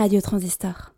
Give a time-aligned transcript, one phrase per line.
[0.00, 0.94] Radio Transistor.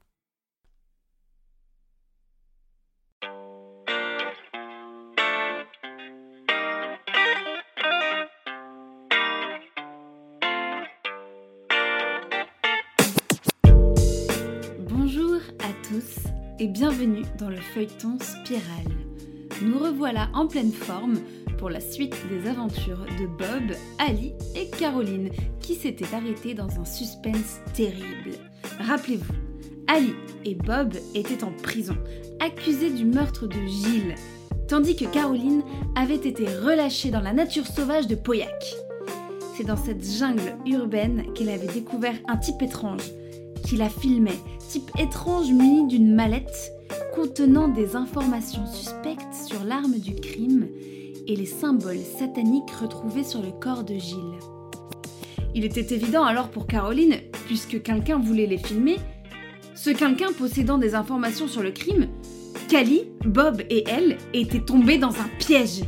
[14.89, 16.29] Bonjour à tous
[16.61, 18.63] et bienvenue dans le feuilleton Spirale.
[19.63, 21.19] Nous revoilà en pleine forme
[21.59, 25.31] pour la suite des aventures de Bob, Ali et Caroline
[25.61, 28.39] qui s'étaient arrêtés dans un suspense terrible.
[28.81, 29.35] Rappelez-vous,
[29.87, 31.97] Ali et Bob étaient en prison,
[32.41, 34.15] accusés du meurtre de Gilles,
[34.69, 35.63] tandis que Caroline
[35.95, 38.75] avait été relâchée dans la nature sauvage de Pauillac.
[39.57, 43.11] C'est dans cette jungle urbaine qu'elle avait découvert un type étrange,
[43.65, 46.73] qui la filmait, type étrange muni d'une mallette
[47.15, 50.69] contenant des informations suspectes sur l'arme du crime
[51.27, 54.39] et les symboles sataniques retrouvés sur le corps de Gilles.
[55.55, 57.17] Il était évident alors pour Caroline,
[57.47, 58.97] puisque quelqu'un voulait les filmer,
[59.75, 62.09] ce quelqu'un possédant des informations sur le crime,
[62.69, 65.83] qu'Ali, Bob et elle étaient tombés dans un piège.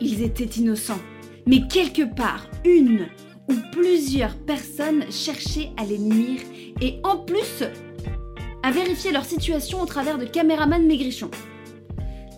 [0.00, 1.00] Ils étaient innocents,
[1.46, 3.06] mais quelque part, une
[3.48, 6.40] ou plusieurs personnes cherchaient à les nuire
[6.80, 7.64] et en plus
[8.62, 11.30] à vérifier leur situation au travers de caméramans maigrichons.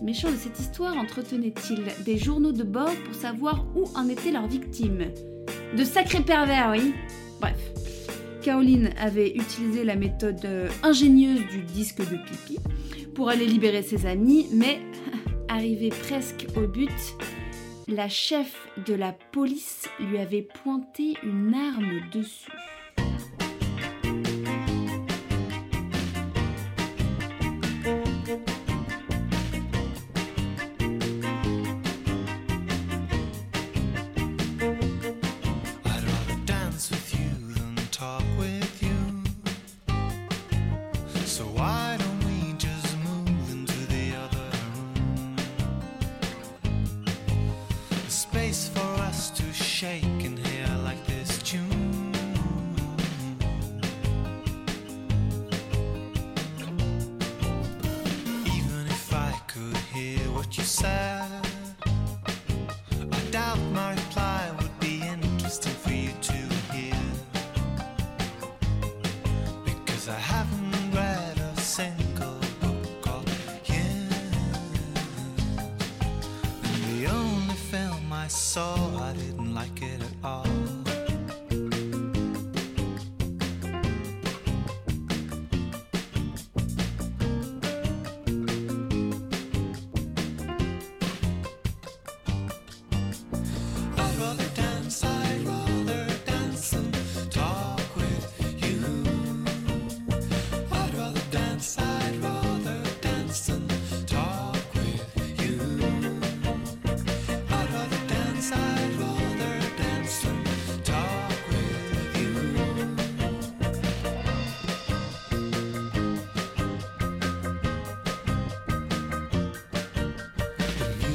[0.03, 4.47] Méchant de cette histoire entretenait-il des journaux de bord pour savoir où en étaient leurs
[4.47, 5.05] victimes?
[5.75, 6.93] De sacrés pervers, oui.
[7.39, 7.57] Bref.
[8.41, 12.59] Caroline avait utilisé la méthode euh, ingénieuse du disque de pipi
[13.13, 14.79] pour aller libérer ses amis, mais
[15.49, 16.89] arrivée presque au but,
[17.87, 22.51] la chef de la police lui avait pointé une arme dessus.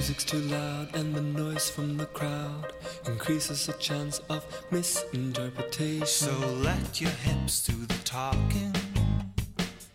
[0.02, 2.72] Music's too loud and the noise from the crowd
[3.06, 6.04] increases the chance of misinterpretation.
[6.04, 6.32] So
[6.68, 8.74] let your hips do the talking.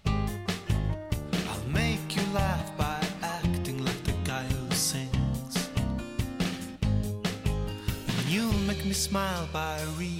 [0.05, 5.69] I'll make you laugh by acting like the guy who sings.
[8.07, 10.16] And you'll make me smile by really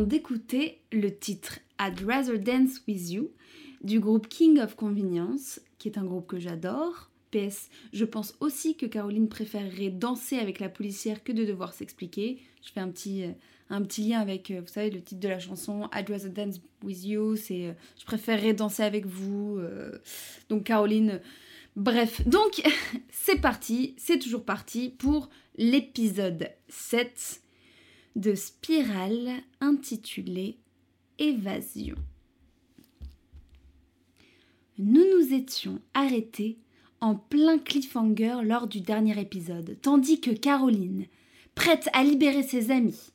[0.00, 3.30] d'écouter le titre I'd Rather Dance With You
[3.82, 7.10] du groupe King of Convenience, qui est un groupe que j'adore.
[7.30, 12.38] PS, je pense aussi que Caroline préférerait danser avec la policière que de devoir s'expliquer.
[12.62, 13.32] Je fais un petit, euh,
[13.70, 16.60] un petit lien avec, euh, vous savez, le titre de la chanson I'd Rather Dance
[16.82, 19.60] With You, c'est euh, je préférerais danser avec vous.
[20.48, 21.20] donc Caroline,
[21.76, 22.62] bref, donc
[23.10, 27.43] c'est parti, c'est toujours parti pour l'épisode 7
[28.16, 30.58] de Spirale intitulé
[31.18, 31.96] Évasion.
[34.78, 36.58] Nous nous étions arrêtés
[37.00, 41.06] en plein cliffhanger lors du dernier épisode, tandis que Caroline,
[41.54, 43.12] prête à libérer ses amis,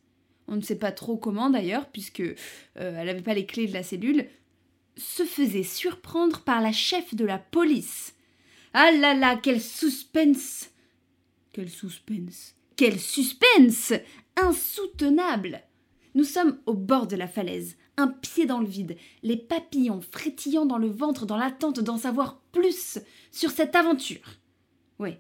[0.50, 2.34] on ne sait pas trop comment d'ailleurs, puisque euh,
[2.75, 4.25] elle n'avait pas les clés de la cellule,
[4.98, 8.16] se faisait surprendre par la chef de la police.
[8.74, 10.72] Ah là là, quel suspense
[11.54, 13.94] Quel suspense Quel suspense
[14.41, 15.63] Insoutenable
[16.15, 20.65] Nous sommes au bord de la falaise, un pied dans le vide, les papillons frétillant
[20.65, 23.00] dans le ventre dans l'attente d'en savoir plus
[23.31, 24.38] sur cette aventure.
[24.97, 25.15] Oui,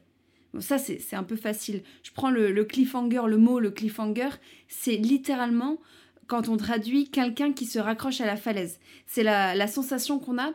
[0.53, 1.83] bon, ça c'est un peu facile.
[2.03, 4.29] Je prends le, cliffhanger, le mot le cliffhanger,
[4.67, 5.79] c'est littéralement
[6.27, 8.79] quand on traduit quelqu'un qui se raccroche à la falaise.
[9.05, 10.53] C'est la, sensation qu'on a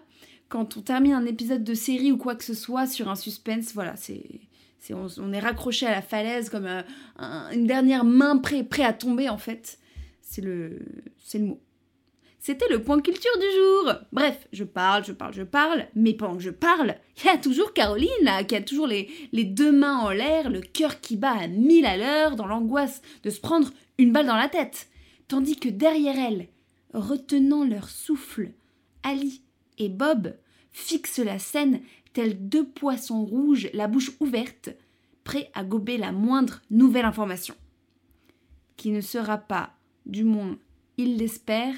[0.49, 3.75] quand on termine un épisode de série ou quoi que ce soit sur un suspense.
[3.75, 4.41] Voilà, c'est.
[4.93, 6.69] On, est raccroché à la falaise comme
[7.53, 9.79] une dernière main prêt, prêt à tomber en fait.
[10.21, 10.81] C'est le,
[11.19, 11.61] c'est le mot.
[12.39, 13.95] C'était le point culture du jour.
[14.13, 17.39] Bref, je parle, je parle, je parle, mais pendant que je parle, il y a
[17.39, 21.17] toujours Caroline là, qui a toujours les, les deux mains en l'air, le cœur qui
[21.17, 24.89] bat à mille à l'heure, dans l'angoisse de se prendre une balle dans la tête.
[25.27, 26.49] Tandis que derrière elle,
[26.93, 28.51] retenant leur souffle,
[29.03, 29.41] Ali
[29.79, 30.35] et Bob
[30.71, 31.81] fixent la scène
[32.15, 34.71] tels deux poissons rouges, la bouche ouverte,
[35.25, 37.55] prêts à gober la moindre nouvelle information.
[38.77, 39.75] Qui ne sera pas,
[40.07, 40.57] du moins,
[40.97, 41.77] ils l'espèrent,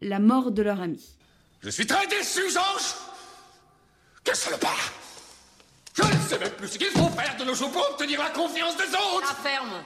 [0.00, 1.16] la mort de leur ami.
[1.60, 2.94] Je suis très déçu, Georges
[4.24, 4.76] Que le pas.
[5.94, 8.30] Je ne sais même plus ce qu'il faut faire de nos jours pour obtenir la
[8.30, 9.28] confiance des autres.
[9.28, 9.84] La ferme.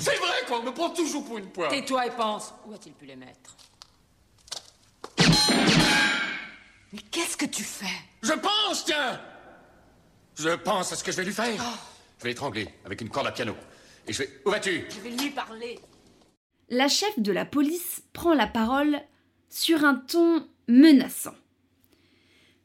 [0.00, 1.70] C'est vrai qu'on me prend toujours pour une poire.
[1.70, 2.52] Tais-toi et pense.
[2.66, 3.56] Où a-t-il pu les mettre?
[6.94, 7.86] Mais qu'est-ce que tu fais?
[8.22, 9.20] Je pense, tiens
[10.36, 11.54] Je pense à ce que je vais lui faire.
[11.58, 11.78] Oh.
[12.18, 13.54] Je vais l'étrangler avec une corde à piano.
[14.06, 14.40] Et je vais...
[14.46, 14.86] Où vas-tu?
[14.88, 15.78] Je vais lui parler
[16.70, 19.00] la chef de la police prend la parole
[19.50, 21.34] sur un ton menaçant.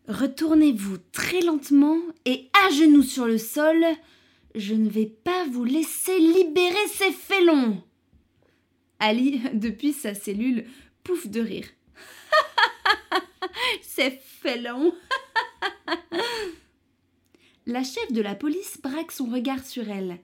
[0.08, 3.84] Retournez-vous très lentement et à genoux sur le sol.
[4.56, 7.84] Je ne vais pas vous laisser libérer ces félons.
[9.00, 10.66] Ali, depuis sa cellule,
[11.04, 11.68] pouffe de rire.
[13.82, 14.94] ces félons
[17.66, 20.20] La chef de la police braque son regard sur elle.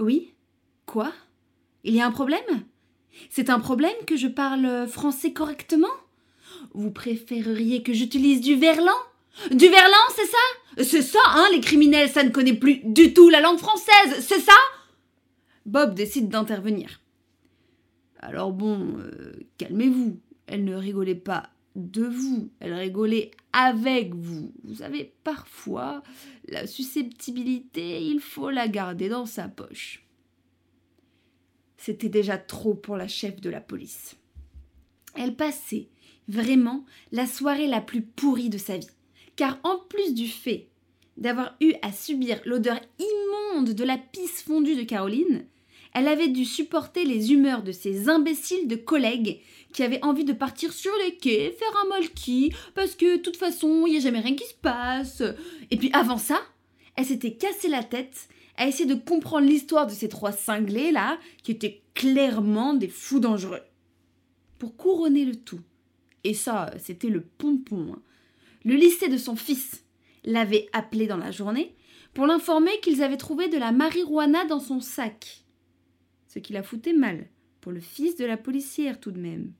[0.00, 0.34] Oui?
[0.84, 1.12] Quoi?
[1.84, 2.40] Il y a un problème?
[3.30, 5.92] C'est un problème que je parle français correctement?
[6.74, 8.96] Vous préféreriez que j'utilise du verlan?
[9.50, 10.84] Du verlan, c'est ça?
[10.84, 14.40] C'est ça, hein, les criminels, ça ne connaît plus du tout la langue française, c'est
[14.40, 14.52] ça?
[15.64, 17.00] Bob décide d'intervenir.
[18.20, 20.20] Alors bon, euh, calmez-vous.
[20.46, 24.52] Elle ne rigolait pas de vous, elle rigolait avec vous.
[24.64, 26.02] Vous savez, parfois,
[26.48, 30.04] la susceptibilité, il faut la garder dans sa poche.
[31.76, 34.16] C'était déjà trop pour la chef de la police.
[35.14, 35.88] Elle passait
[36.28, 38.88] vraiment la soirée la plus pourrie de sa vie,
[39.36, 40.68] car en plus du fait
[41.16, 45.44] d'avoir eu à subir l'odeur immonde de la pisse fondue de Caroline,
[45.94, 49.40] elle avait dû supporter les humeurs de ses imbéciles de collègues
[49.76, 53.36] qui avaient envie de partir sur les quais, faire un molki, parce que de toute
[53.36, 55.22] façon, il n'y a jamais rien qui se passe.
[55.70, 56.40] Et puis avant ça,
[56.96, 61.18] elle s'était cassé la tête à essayer de comprendre l'histoire de ces trois cinglés là,
[61.42, 63.60] qui étaient clairement des fous dangereux.
[64.58, 65.60] Pour couronner le tout,
[66.24, 68.02] et ça c'était le pompon, hein,
[68.64, 69.84] le lycée de son fils
[70.24, 71.76] l'avait appelé dans la journée
[72.14, 75.44] pour l'informer qu'ils avaient trouvé de la marijuana dans son sac.
[76.28, 77.26] Ce qui la foutait mal,
[77.60, 79.52] pour le fils de la policière tout de même.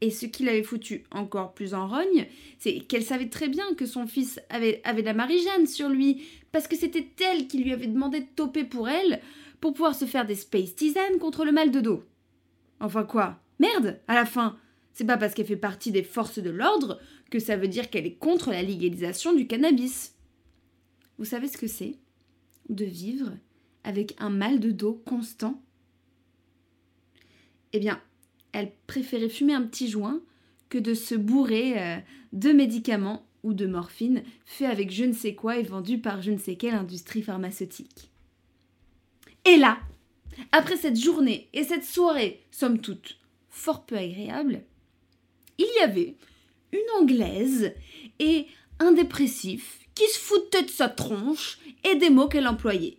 [0.00, 2.26] Et ce qui l'avait foutu encore plus en rogne,
[2.58, 6.22] c'est qu'elle savait très bien que son fils avait, avait la Marie-Jeanne sur lui,
[6.52, 9.20] parce que c'était elle qui lui avait demandé de toper pour elle,
[9.60, 12.04] pour pouvoir se faire des space tisanes contre le mal de dos.
[12.80, 14.58] Enfin quoi Merde, à la fin
[14.92, 17.00] C'est pas parce qu'elle fait partie des forces de l'ordre
[17.30, 20.14] que ça veut dire qu'elle est contre la légalisation du cannabis.
[21.18, 21.96] Vous savez ce que c'est?
[22.68, 23.32] De vivre
[23.82, 25.62] avec un mal de dos constant?
[27.72, 28.00] Eh bien,
[28.56, 30.20] elle préférait fumer un petit joint
[30.70, 31.96] que de se bourrer euh,
[32.32, 36.30] de médicaments ou de morphine fait avec je ne sais quoi et vendu par je
[36.30, 38.10] ne sais quelle industrie pharmaceutique.
[39.44, 39.78] Et là,
[40.52, 43.18] après cette journée et cette soirée, somme toute,
[43.50, 44.62] fort peu agréable,
[45.58, 46.16] il y avait
[46.72, 47.74] une Anglaise
[48.18, 48.46] et
[48.78, 52.98] un dépressif qui se foutait de sa tronche et des mots qu'elle employait.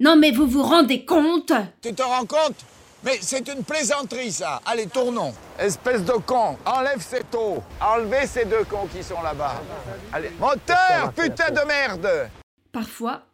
[0.00, 1.52] Non mais vous vous rendez compte?
[1.80, 2.64] Tu te rends compte?
[3.04, 4.60] Mais c'est une plaisanterie, ça.
[4.64, 5.32] Allez, tournons.
[5.58, 7.62] Espèce de con, enlève cette eau.
[7.80, 9.62] Enlevez ces deux cons qui sont là-bas.
[10.12, 12.30] Allez, moteur, putain de merde
[12.72, 13.26] Parfois,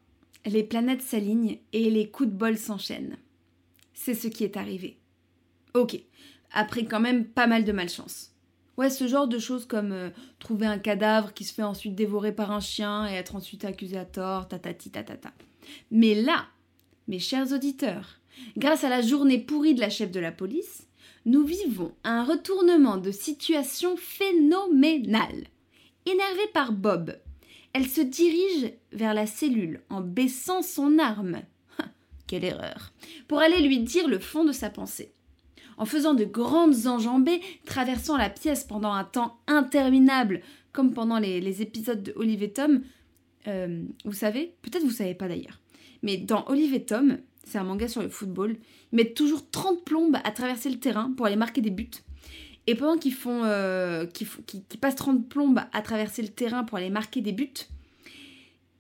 [0.45, 3.17] les planètes s'alignent et les coups de bol s'enchaînent.
[3.95, 4.99] C'est ce qui est arrivé.
[5.75, 5.99] Ok,
[6.53, 8.31] après quand même pas mal de malchance.
[8.77, 12.33] Ouais, ce genre de choses comme euh, trouver un cadavre qui se fait ensuite dévorer
[12.33, 15.31] par un chien et être ensuite accusé à tort, tatati tatata.
[15.91, 16.47] Mais là,
[17.07, 18.19] mes chers auditeurs,
[18.57, 20.87] grâce à la journée pourrie de la chef de la police,
[21.25, 25.47] nous vivons un retournement de situation phénoménal.
[26.07, 27.17] Énervée par Bob,
[27.73, 31.43] elle se dirige vers la cellule en baissant son arme.
[32.27, 32.93] Quelle erreur
[33.29, 35.13] Pour aller lui dire le fond de sa pensée
[35.79, 40.41] en faisant de grandes enjambées, traversant la pièce pendant un temps interminable,
[40.73, 42.83] comme pendant les, épisodes de Olive et Tom.
[43.49, 45.61] Euh, vous savez, peut-être vous savez pas d'ailleurs,
[46.03, 48.57] mais dans Olive et Tom, c'est un manga sur le football,
[48.93, 51.91] ils mettent toujours 30 plombes à traverser le terrain pour aller marquer des buts.
[52.67, 54.07] Et pendant qu'ils font, euh,
[54.81, 57.53] passent 30 plombes à traverser le terrain pour aller marquer des buts,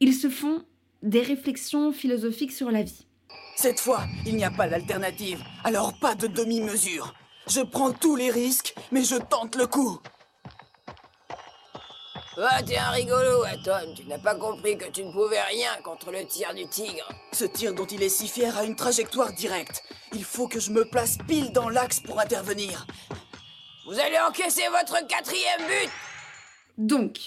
[0.01, 0.63] ils se font
[1.03, 3.07] des réflexions philosophiques sur la vie.
[3.57, 7.15] Cette fois, il n'y a pas d'alternative, alors pas de demi-mesure.
[7.49, 9.99] Je prends tous les risques, mais je tente le coup.
[12.39, 13.95] Ah, t'es un rigolo, Atom.
[13.95, 17.07] Tu n'as pas compris que tu ne pouvais rien contre le tir du tigre.
[17.33, 19.83] Ce tir dont il est si fier a une trajectoire directe.
[20.15, 22.87] Il faut que je me place pile dans l'axe pour intervenir.
[23.87, 25.91] Vous allez encaisser votre quatrième but
[26.79, 27.19] Donc,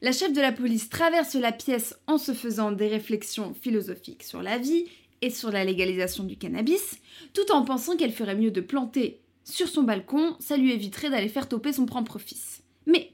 [0.00, 4.42] la chef de la police traverse la pièce en se faisant des réflexions philosophiques sur
[4.42, 4.84] la vie
[5.22, 6.98] et sur la légalisation du cannabis,
[7.34, 11.28] tout en pensant qu'elle ferait mieux de planter sur son balcon, ça lui éviterait d'aller
[11.28, 12.62] faire toper son propre fils.
[12.86, 13.12] Mais,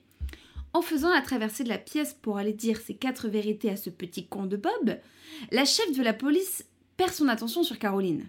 [0.73, 3.91] en faisant la traversée de la pièce pour aller dire ses quatre vérités à ce
[3.91, 4.99] petit con de Bob,
[5.51, 6.65] la chef de la police
[6.97, 8.29] perd son attention sur Caroline.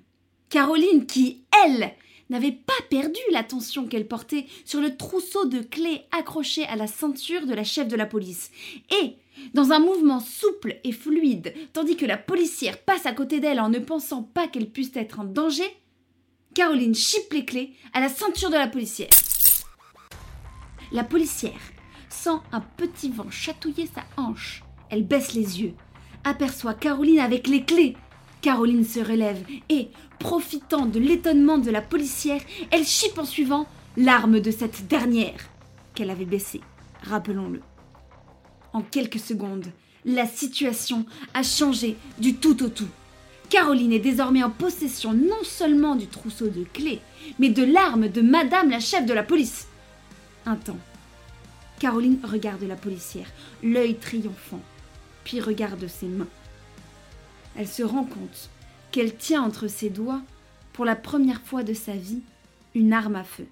[0.50, 1.93] Caroline qui, elle,
[2.29, 7.46] n'avait pas perdu l'attention qu'elle portait sur le trousseau de clés accroché à la ceinture
[7.46, 8.51] de la chef de la police.
[9.01, 9.15] Et,
[9.53, 13.69] dans un mouvement souple et fluide, tandis que la policière passe à côté d'elle en
[13.69, 15.69] ne pensant pas qu'elle puisse être en danger,
[16.53, 19.10] Caroline chipe les clés à la ceinture de la policière.
[20.91, 21.60] La policière
[22.10, 24.63] sent un petit vent chatouiller sa hanche.
[24.89, 25.74] Elle baisse les yeux,
[26.24, 27.96] aperçoit Caroline avec les clés.
[28.42, 34.39] Caroline se relève et, profitant de l'étonnement de la policière, elle chipe en suivant l'arme
[34.39, 35.50] de cette dernière,
[35.94, 36.62] qu'elle avait baissée,
[37.04, 37.62] rappelons-le.
[38.72, 39.68] En quelques secondes,
[40.06, 42.88] la situation a changé du tout au tout.
[43.50, 47.01] Caroline est désormais en possession non seulement du trousseau de clés,
[47.39, 49.68] mais de l'arme de Madame la chef de la police.
[50.46, 50.78] Un temps.
[51.79, 53.31] Caroline regarde la policière,
[53.63, 54.62] l'œil triomphant,
[55.24, 56.27] puis regarde ses mains.
[57.55, 58.50] Elle se rend compte
[58.91, 60.21] qu'elle tient entre ses doigts,
[60.74, 62.21] pour la première fois de sa vie,
[62.75, 63.48] une arme à feu.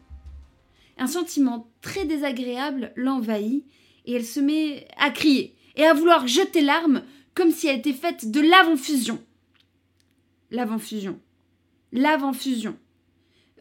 [0.98, 3.66] Un sentiment très désagréable l'envahit
[4.06, 7.04] et elle se met à crier et à vouloir jeter l'arme
[7.34, 9.24] comme si elle était faite de lave en fusion.
[10.52, 11.20] Lave en fusion.
[11.92, 12.78] Lave en fusion.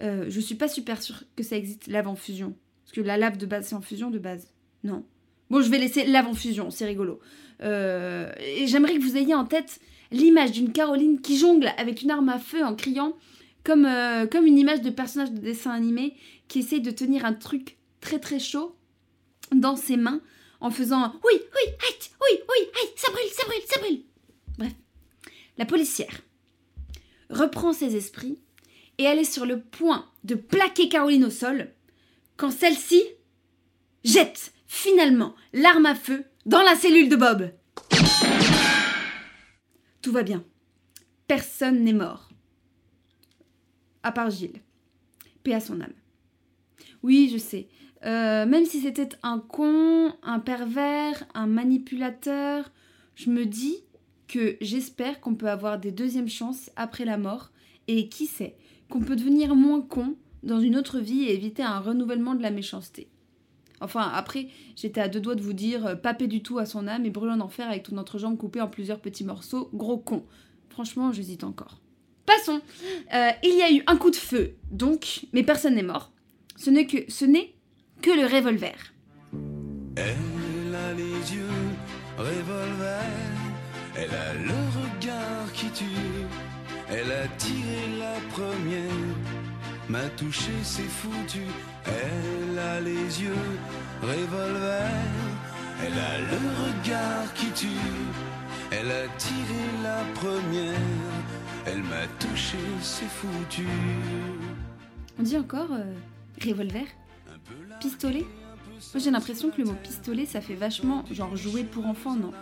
[0.01, 2.57] Euh, je suis pas super sûre que ça existe, lave en fusion.
[2.85, 4.53] Parce que la lave de base, c'est en fusion de base.
[4.85, 5.05] Non.
[5.51, 7.21] Bon, je vais laisser lave en fusion, c'est rigolo.
[7.63, 9.81] Euh, et j'aimerais que vous ayez en tête
[10.11, 13.17] l'image d'une Caroline qui jongle avec une arme à feu en criant,
[13.65, 16.15] comme, euh, comme une image de personnage de dessin animé
[16.49, 18.77] qui essaye de tenir un truc très très chaud
[19.55, 20.21] dans ses mains
[20.61, 24.01] en faisant oui, oui, aïe, oui, oui, aïe, ça brûle, ça brûle, ça brûle.
[24.59, 24.73] Bref,
[25.59, 26.21] la policière
[27.31, 28.39] reprend ses esprits
[28.99, 31.73] et elle est sur le point de plaquer Caroline au sol
[32.37, 33.03] quand celle-ci
[34.05, 37.51] jette finalement l'arme à feu dans la cellule de Bob.
[40.03, 40.45] Tout va bien.
[41.27, 42.29] Personne n'est mort.
[44.03, 44.63] À part Gilles.
[45.43, 45.93] Paix à son âme.
[47.03, 47.69] Oui, je sais.
[48.05, 52.71] Euh, même si c'était un con, un pervers, un manipulateur,
[53.17, 53.79] je me dis
[54.29, 57.51] que j'espère qu'on peut avoir des deuxièmes chances après la mort
[57.89, 58.57] et qui sait,
[58.91, 62.51] qu'on peut devenir moins con dans une autre vie et éviter un renouvellement de la
[62.51, 63.09] méchanceté.
[63.81, 66.87] Enfin, après, j'étais à deux doigts de vous dire euh, papé du tout à son
[66.89, 70.25] âme et brûlant d'enfer avec toute notre jambe coupée en plusieurs petits morceaux, gros con.
[70.71, 71.81] Franchement, j'hésite encore.
[72.25, 72.61] Passons.
[73.15, 76.11] Euh, il y a eu un coup de feu, donc, mais personne n'est mort.
[76.57, 77.55] Ce n'est que, ce n'est
[78.03, 78.75] que le revolver.
[79.97, 81.47] Elle a les yeux
[82.19, 83.03] revolver,
[83.97, 85.85] elle a le regard qui tue.
[86.89, 89.17] Elle a tiré la première,
[89.89, 91.43] m'a touché, c'est foutu.
[91.87, 93.35] Elle a les yeux
[94.03, 94.91] revolver,
[95.85, 97.69] elle a le regard qui tue.
[98.71, 100.75] Elle a tiré la première,
[101.67, 103.67] elle m'a touché, c'est foutu.
[105.19, 105.95] On dit encore euh,
[106.45, 106.85] revolver
[107.81, 108.25] Pistolet
[108.93, 112.33] Moi j'ai l'impression que le mot pistolet ça fait vachement genre jouer pour enfants, non?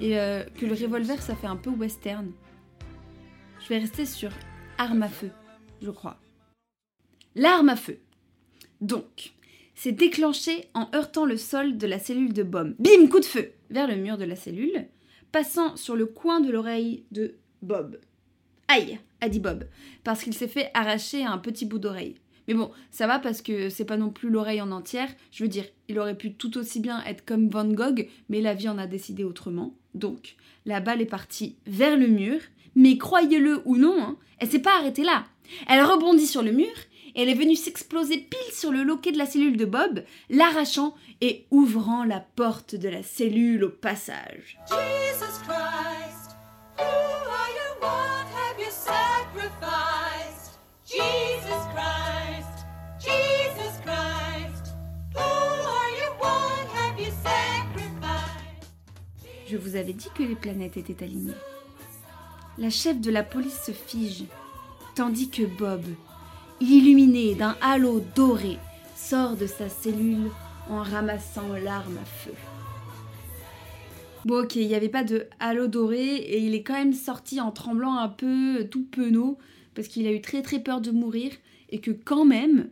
[0.00, 2.30] Et euh, que le revolver ça fait un peu western.
[3.60, 4.30] Je vais rester sur
[4.78, 5.30] arme à feu,
[5.82, 6.16] je crois.
[7.38, 7.98] L'arme à feu.
[8.80, 9.34] Donc,
[9.74, 12.74] c'est déclenché en heurtant le sol de la cellule de Bob.
[12.78, 14.86] Bim, coup de feu vers le mur de la cellule,
[15.32, 18.00] passant sur le coin de l'oreille de Bob.
[18.68, 19.66] Aïe, a dit Bob,
[20.02, 22.14] parce qu'il s'est fait arracher un petit bout d'oreille.
[22.48, 25.10] Mais bon, ça va parce que c'est pas non plus l'oreille en entière.
[25.30, 28.54] Je veux dire, il aurait pu tout aussi bien être comme Van Gogh, mais la
[28.54, 29.74] vie en a décidé autrement.
[29.94, 32.40] Donc, la balle est partie vers le mur,
[32.74, 35.26] mais croyez-le ou non, hein, elle s'est pas arrêtée là.
[35.68, 36.72] Elle rebondit sur le mur
[37.16, 41.46] elle est venue s'exploser pile sur le loquet de la cellule de Bob, l'arrachant et
[41.50, 44.58] ouvrant la porte de la cellule au passage.
[44.68, 46.36] Jesus Christ,
[46.76, 47.80] who are you?
[47.80, 50.58] What have you sacrificed?
[50.84, 52.66] Jesus Christ,
[52.98, 54.74] Jesus Christ,
[55.14, 56.12] who are you?
[56.20, 58.68] What have you sacrificed?
[59.48, 61.32] Je vous avais dit que les planètes étaient alignées.
[62.58, 64.24] La chef de la police se fige,
[64.94, 65.82] tandis que Bob,
[66.60, 68.58] illuminé d'un halo doré,
[68.94, 70.30] sort de sa cellule
[70.68, 72.32] en ramassant l'arme à feu.
[74.24, 77.40] Bon ok, il n'y avait pas de halo doré et il est quand même sorti
[77.40, 79.38] en tremblant un peu, tout penaud,
[79.74, 81.30] parce qu'il a eu très très peur de mourir
[81.70, 82.68] et que quand même,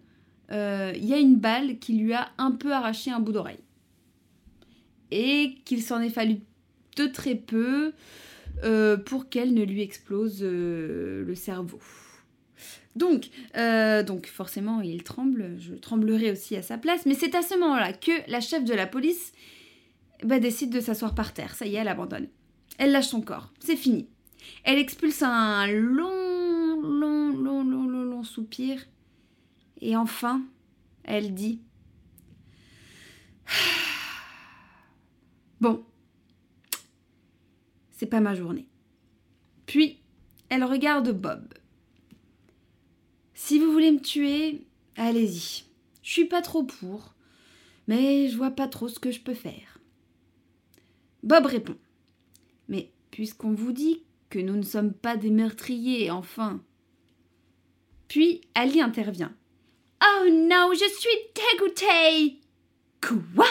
[0.51, 3.59] euh, il y a une balle qui lui a un peu arraché un bout d'oreille.
[5.11, 6.39] Et qu'il s'en est fallu
[6.97, 7.93] de très peu
[8.65, 11.81] euh, pour qu'elle ne lui explose euh, le cerveau.
[12.97, 17.43] Donc, euh, donc forcément, il tremble, je tremblerai aussi à sa place, mais c'est à
[17.43, 19.33] ce moment-là que la chef de la police
[20.23, 21.55] bah, décide de s'asseoir par terre.
[21.55, 22.29] Ça y est, elle abandonne.
[22.79, 24.09] Elle lâche son corps, c'est fini.
[24.63, 28.85] Elle expulse un long, long, long, long, long, long soupir,
[29.81, 30.43] et enfin,
[31.05, 31.61] elle dit
[35.61, 35.85] Bon,
[37.91, 38.69] c'est pas ma journée.
[39.67, 39.99] Puis,
[40.49, 41.55] elle regarde Bob.
[43.47, 44.63] Si vous voulez me tuer,
[44.97, 45.65] allez-y.
[46.03, 47.13] Je suis pas trop pour,
[47.87, 49.81] mais je vois pas trop ce que je peux faire.
[51.23, 51.77] Bob répond.
[52.69, 56.63] Mais puisqu'on vous dit que nous ne sommes pas des meurtriers, enfin.
[58.09, 59.37] Puis Ali intervient.
[60.03, 62.41] Oh non, je suis dégoûtée
[63.03, 63.49] Quoi?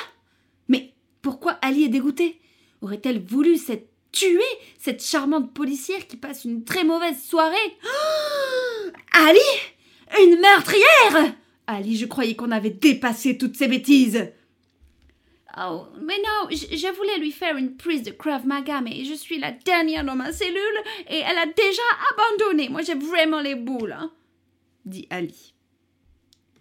[0.70, 2.42] Mais pourquoi Ali est dégoûtée?
[2.82, 4.42] Aurait-elle voulu cette tuer
[4.80, 7.78] cette charmante policière qui passe une très mauvaise soirée?
[9.12, 9.38] Ali?
[10.22, 11.36] Une meurtrière
[11.68, 14.32] Ali, je croyais qu'on avait dépassé toutes ces bêtises.
[15.58, 19.14] Oh, mais non, je, je voulais lui faire une prise de Krav Maga, mais je
[19.14, 20.58] suis la dernière dans ma cellule
[21.08, 22.70] et elle a déjà abandonné.
[22.70, 24.12] Moi, j'ai vraiment les boules, hein,
[24.86, 25.54] dit Ali.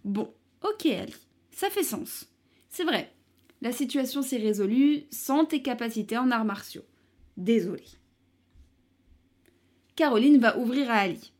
[0.05, 1.15] Bon, ok, Ali,
[1.51, 2.27] ça fait sens.
[2.69, 3.11] C'est vrai,
[3.61, 6.85] la situation s'est résolue sans tes capacités en arts martiaux.
[7.35, 7.83] Désolé.
[9.95, 11.32] Caroline va ouvrir à Ali.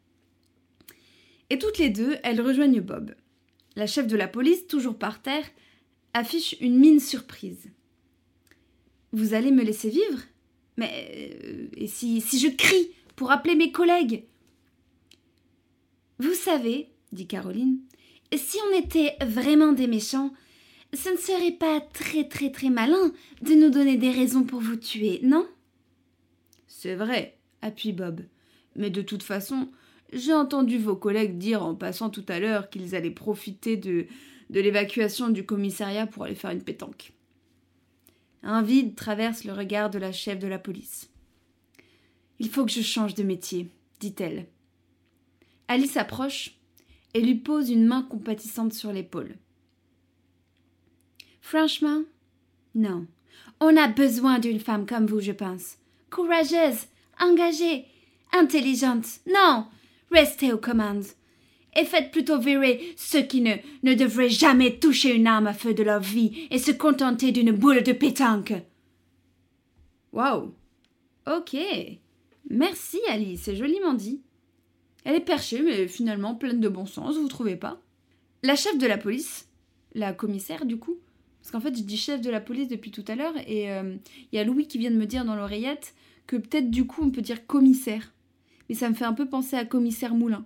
[1.53, 3.13] Et toutes les deux, elles rejoignent Bob.
[3.75, 5.45] La chef de la police, toujours par terre,
[6.15, 7.69] affiche une mine surprise.
[9.11, 10.23] Vous allez me laisser vivre?
[10.77, 10.89] Mais
[11.45, 14.23] euh, et si, si je crie pour appeler mes collègues?
[16.17, 17.77] Vous savez, dit Caroline,
[18.35, 20.33] si on était vraiment des méchants,
[20.91, 23.13] ce ne serait pas très très très malin
[23.43, 25.47] de nous donner des raisons pour vous tuer, non?
[26.65, 28.21] C'est vrai, appuie Bob.
[28.75, 29.69] Mais de toute façon,
[30.13, 34.07] j'ai entendu vos collègues dire en passant tout à l'heure qu'ils allaient profiter de,
[34.49, 37.13] l'évacuation du commissariat pour aller faire une pétanque.
[38.43, 41.09] Un vide traverse le regard de la chef de la police.
[42.39, 44.47] Il faut que je change de métier, dit-elle.
[45.67, 46.55] Alice s'approche
[47.13, 49.35] et lui pose une main compatissante sur l'épaule.
[51.41, 52.01] Franchement,
[52.75, 53.05] non.
[53.59, 55.77] On a besoin d'une femme comme vous, je pense.
[56.09, 56.87] Courageuse,
[57.19, 57.85] engagée,
[58.33, 59.05] intelligente.
[59.27, 59.65] Non,
[60.13, 61.05] restez aux commandes.
[61.75, 65.73] Et faites plutôt virer ceux qui ne, ne devraient jamais toucher une arme à feu
[65.73, 68.53] de leur vie et se contenter d'une boule de pétanque.
[70.11, 70.53] Waouh.
[71.25, 71.57] Ok.
[72.49, 74.21] Merci, Ali, c'est joliment dit.
[75.05, 77.81] Elle est perchée, mais finalement pleine de bon sens, vous trouvez pas?
[78.43, 79.49] La chef de la police,
[79.95, 80.97] la commissaire du coup,
[81.41, 83.99] parce qu'en fait je dis chef de la police depuis tout à l'heure, et il
[84.31, 85.93] y a Louis qui vient de me dire dans l'oreillette
[86.27, 88.13] que peut-être du coup on peut dire commissaire.
[88.69, 90.45] Mais ça me fait un peu penser à Commissaire Moulin.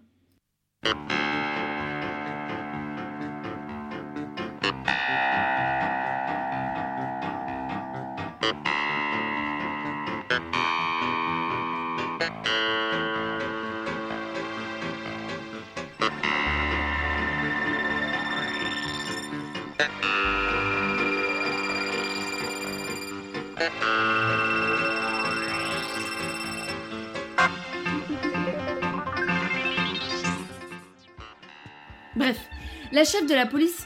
[32.97, 33.85] La chef de la police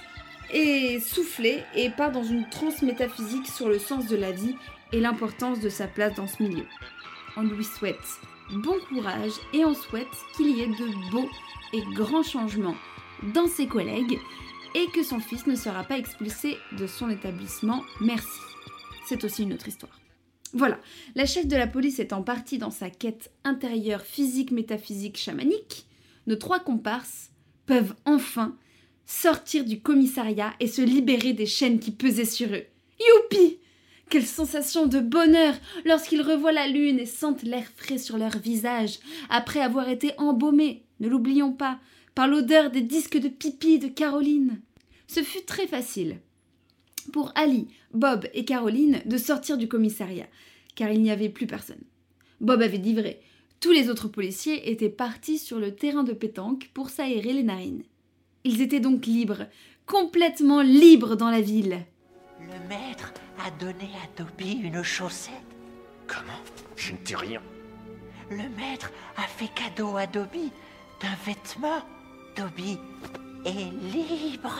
[0.53, 4.55] est soufflée et part dans une transe métaphysique sur le sens de la vie
[4.93, 6.63] et l'importance de sa place dans ce milieu.
[7.35, 7.97] On lui souhaite
[8.53, 11.29] bon courage et on souhaite qu'il y ait de beaux
[11.73, 12.77] et grands changements
[13.33, 14.17] dans ses collègues
[14.75, 17.83] et que son fils ne sera pas expulsé de son établissement.
[17.99, 18.39] Merci.
[19.05, 19.99] C'est aussi une autre histoire.
[20.53, 20.79] Voilà,
[21.15, 25.85] la chef de la police étant partie dans sa quête intérieure physique, métaphysique, chamanique,
[26.27, 27.31] nos trois comparses
[27.65, 28.55] peuvent enfin
[29.05, 32.63] sortir du commissariat et se libérer des chaînes qui pesaient sur eux.
[32.99, 33.57] Youpi
[34.09, 38.99] Quelle sensation de bonheur lorsqu'ils revoient la lune et sentent l'air frais sur leur visage
[39.29, 41.79] après avoir été embaumés, ne l'oublions pas,
[42.15, 44.61] par l'odeur des disques de pipi de Caroline.
[45.07, 46.17] Ce fut très facile
[47.11, 50.27] pour Ali, Bob et Caroline de sortir du commissariat,
[50.75, 51.81] car il n'y avait plus personne.
[52.39, 53.21] Bob avait dit vrai.
[53.59, 57.83] Tous les autres policiers étaient partis sur le terrain de pétanque pour s'aérer les narines.
[58.43, 59.45] Ils étaient donc libres,
[59.85, 61.85] complètement libres dans la ville.
[62.39, 63.13] Le maître
[63.45, 65.33] a donné à Toby une chaussette.
[66.07, 66.41] Comment?
[66.75, 67.41] Je ne dis rien.
[68.29, 70.51] Le maître a fait cadeau à Dobby
[71.01, 71.81] d'un vêtement.
[72.35, 72.77] Dobby
[73.45, 74.57] est libre.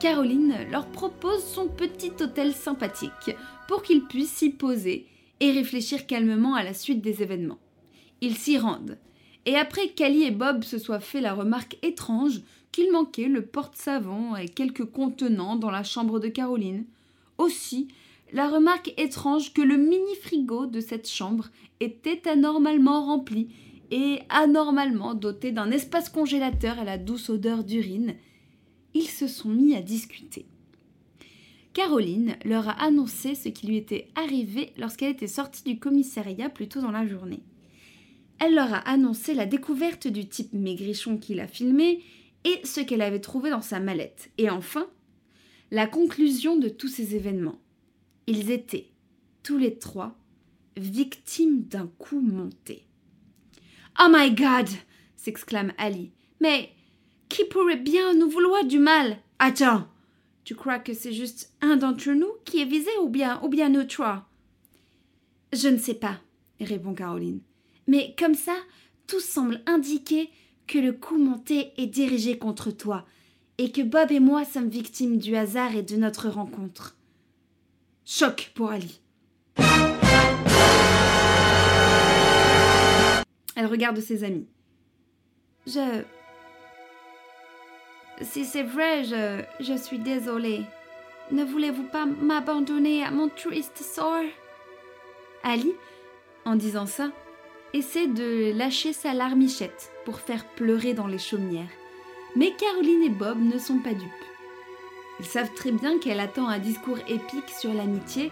[0.00, 3.36] Caroline leur propose son petit hôtel sympathique
[3.68, 5.06] pour qu'ils puissent s'y poser
[5.40, 7.58] et réfléchir calmement à la suite des événements.
[8.20, 8.98] Ils s'y rendent.
[9.46, 12.40] Et après qu'Ali et Bob se soient fait la remarque étrange
[12.72, 16.84] qu'il manquait le porte-savon et quelques contenants dans la chambre de Caroline,
[17.38, 17.88] aussi
[18.32, 21.48] la remarque étrange que le mini-frigo de cette chambre
[21.80, 23.48] était anormalement rempli
[23.90, 28.14] et anormalement doté d'un espace congélateur à la douce odeur d'urine,
[28.94, 30.46] ils se sont mis à discuter.
[31.72, 36.68] Caroline leur a annoncé ce qui lui était arrivé lorsqu'elle était sortie du commissariat plus
[36.68, 37.42] tôt dans la journée.
[38.40, 42.02] Elle leur a annoncé la découverte du type maigrichon qui l'a filmé
[42.44, 44.30] et ce qu'elle avait trouvé dans sa mallette.
[44.38, 44.88] Et enfin,
[45.70, 47.60] la conclusion de tous ces événements.
[48.26, 48.88] Ils étaient,
[49.42, 50.16] tous les trois,
[50.76, 52.86] victimes d'un coup monté.
[54.00, 54.68] Oh my god
[55.16, 56.10] s'exclame Ali.
[56.40, 56.70] Mais
[57.28, 59.18] qui pourrait bien nous vouloir du mal?
[59.38, 59.86] Attends,
[60.44, 63.68] tu crois que c'est juste un d'entre nous qui est visé ou bien, ou bien
[63.68, 64.26] nous trois?
[65.52, 66.20] Je ne sais pas,
[66.58, 67.40] répond Caroline.
[67.90, 68.54] Mais comme ça,
[69.08, 70.30] tout semble indiquer
[70.68, 73.04] que le coup monté est dirigé contre toi
[73.58, 76.96] et que Bob et moi sommes victimes du hasard et de notre rencontre.
[78.04, 79.00] Choc pour Ali.
[83.56, 84.46] Elle regarde ses amis.
[85.66, 86.04] Je.
[88.22, 90.62] Si c'est vrai, je, je suis désolée.
[91.32, 94.22] Ne voulez-vous pas m'abandonner à mon triste sort?
[95.42, 95.72] Ali,
[96.44, 97.10] en disant ça,
[97.74, 101.68] essaie de lâcher sa larmichette pour faire pleurer dans les chaumières.
[102.36, 104.10] Mais Caroline et Bob ne sont pas dupes.
[105.20, 108.30] Ils savent très bien qu'elle attend un discours épique sur l'amitié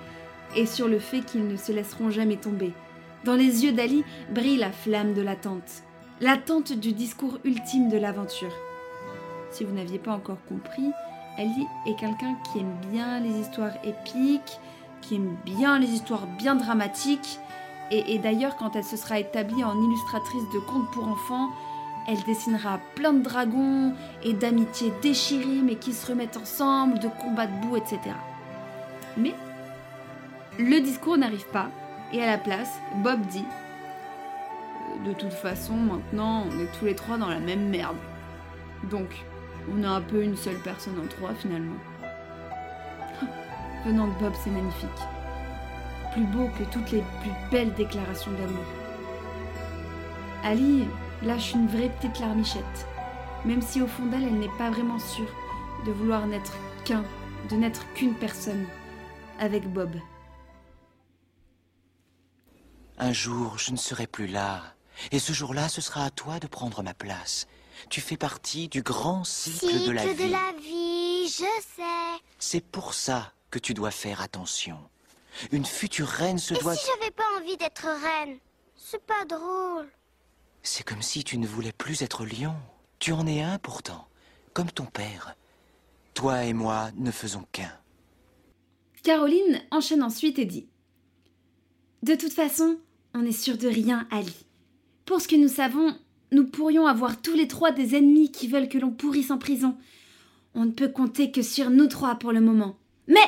[0.57, 2.73] et sur le fait qu'ils ne se laisseront jamais tomber.
[3.25, 5.83] Dans les yeux d'Ali brille la flamme de l'attente,
[6.21, 8.53] l'attente du discours ultime de l'aventure.
[9.51, 10.91] Si vous n'aviez pas encore compris,
[11.37, 14.59] Ali est quelqu'un qui aime bien les histoires épiques,
[15.01, 17.39] qui aime bien les histoires bien dramatiques,
[17.91, 21.51] et, d'ailleurs quand elle se sera établie en illustratrice de contes pour enfants,
[22.07, 27.47] elle dessinera plein de dragons et d'amitiés déchirées mais qui se remettent ensemble, de combats
[27.47, 28.01] de boue, etc.
[29.17, 29.35] Mais
[30.59, 31.69] le discours n'arrive pas,
[32.13, 33.45] et à la place, Bob dit
[35.05, 37.97] De toute façon, maintenant, on est tous les trois dans la même merde.
[38.91, 39.25] Donc,
[39.73, 41.77] on est un peu une seule personne en trois finalement.
[43.85, 45.18] Venant de Bob, c'est magnifique.
[46.13, 48.65] Plus beau que toutes les plus belles déclarations d'amour.
[50.45, 50.85] Ali
[51.23, 52.87] lâche une vraie petite larmichette,
[53.45, 55.33] même si au fond d'elle, elle n'est pas vraiment sûre
[55.85, 56.53] de vouloir n'être
[56.85, 57.05] qu'un,
[57.51, 58.67] de n'être qu'une personne
[59.39, 59.95] avec Bob.
[62.99, 64.63] Un jour, je ne serai plus là.
[65.13, 67.47] Et ce jour-là, ce sera à toi de prendre ma place.
[67.91, 70.27] Tu fais partie du grand cycle, de la Cycle vie.
[70.27, 72.23] de la vie, je sais.
[72.39, 74.79] C'est pour ça que tu dois faire attention.
[75.53, 76.75] Une future reine se Et doit...
[76.75, 78.39] si j'avais pas envie d'être reine?
[78.77, 79.89] C'est pas drôle.
[80.63, 82.55] C'est comme si tu ne voulais plus être lion.
[82.99, 84.09] Tu en es un pourtant,
[84.55, 85.35] comme ton père.
[86.15, 87.73] Toi et moi ne faisons qu'un.
[89.03, 90.67] Caroline enchaîne ensuite et dit
[92.03, 92.79] De toute façon,
[93.15, 94.47] on n'est sûr de rien, Ali.
[95.05, 95.97] Pour ce que nous savons,
[96.33, 99.77] nous pourrions avoir tous les trois des ennemis qui veulent que l'on pourrisse en prison.
[100.55, 102.77] On ne peut compter que sur nous trois pour le moment.
[103.07, 103.21] Mais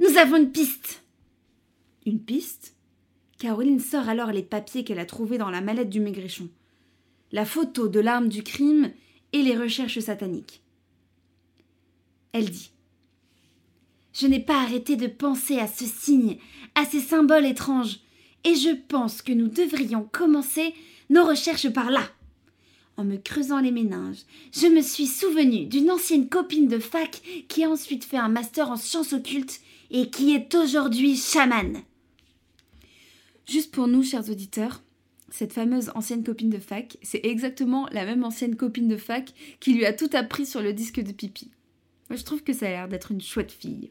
[0.00, 1.02] nous avons une piste.
[2.06, 2.74] Une piste?
[3.38, 6.48] Caroline sort alors les papiers qu'elle a trouvés dans la mallette du maigrichon.
[7.32, 8.92] La photo de l'arme du crime
[9.32, 10.62] et les recherches sataniques.
[12.32, 12.70] Elle dit
[14.12, 16.38] Je n'ai pas arrêté de penser à ce signe,
[16.74, 18.00] à ces symboles étranges,
[18.44, 20.74] et je pense que nous devrions commencer
[21.10, 22.02] nos recherches par là.
[22.96, 27.62] En me creusant les méninges, je me suis souvenu d'une ancienne copine de fac qui
[27.62, 31.82] a ensuite fait un master en sciences occultes et qui est aujourd'hui chamane.
[33.48, 34.82] Juste pour nous, chers auditeurs,
[35.30, 39.74] cette fameuse ancienne copine de fac, c'est exactement la même ancienne copine de fac qui
[39.74, 41.50] lui a tout appris sur le disque de pipi.
[42.08, 43.90] Moi, je trouve que ça a l'air d'être une chouette fille.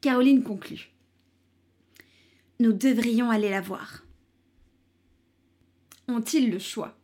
[0.00, 0.90] Caroline conclut.
[2.60, 4.04] Nous devrions aller la voir.
[6.08, 6.96] Ont-ils le choix?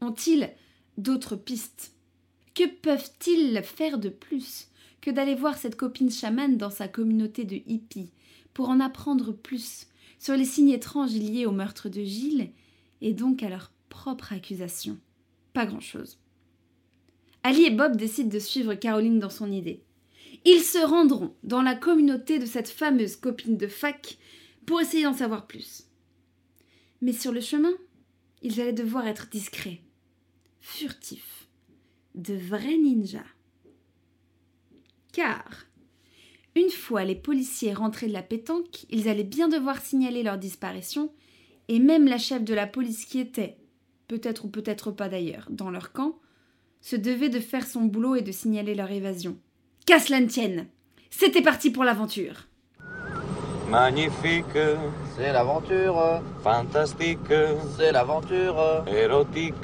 [0.00, 0.52] Ont-ils
[0.96, 1.92] d'autres pistes?
[2.54, 4.68] Que peuvent-ils faire de plus?
[5.04, 8.10] Que d'aller voir cette copine chamane dans sa communauté de hippies
[8.54, 9.86] pour en apprendre plus
[10.18, 12.50] sur les signes étranges liés au meurtre de Gilles
[13.02, 14.98] et donc à leur propre accusation
[15.52, 16.16] Pas grand-chose.
[17.42, 19.82] Ali et Bob décident de suivre Caroline dans son idée.
[20.46, 24.16] Ils se rendront dans la communauté de cette fameuse copine de fac
[24.64, 25.84] pour essayer d'en savoir plus.
[27.02, 27.74] Mais sur le chemin,
[28.40, 29.82] ils allaient devoir être discrets,
[30.62, 31.46] furtifs,
[32.14, 33.33] de vrais ninjas.
[35.14, 35.44] Car,
[36.56, 41.08] une fois les policiers rentrés de la pétanque, ils allaient bien devoir signaler leur disparition,
[41.68, 43.56] et même la chef de la police qui était,
[44.08, 46.16] peut-être ou peut-être pas d'ailleurs, dans leur camp,
[46.80, 49.38] se devait de faire son boulot et de signaler leur évasion.
[49.86, 50.66] Qu'à cela ne tienne
[51.10, 52.48] C'était parti pour l'aventure
[53.70, 54.58] Magnifique,
[55.16, 57.18] C'est l'aventure, fantastique,
[57.78, 59.54] c'est l'aventure, érotique,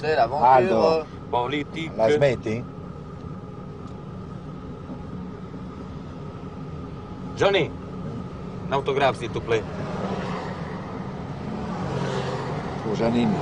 [0.00, 1.06] c'est l'aventure.
[1.30, 1.92] politique.
[1.98, 2.62] La smetti?
[7.36, 7.68] Johnny,
[8.70, 9.62] un autographe s'il te plaît.
[12.84, 13.32] Pour Janine.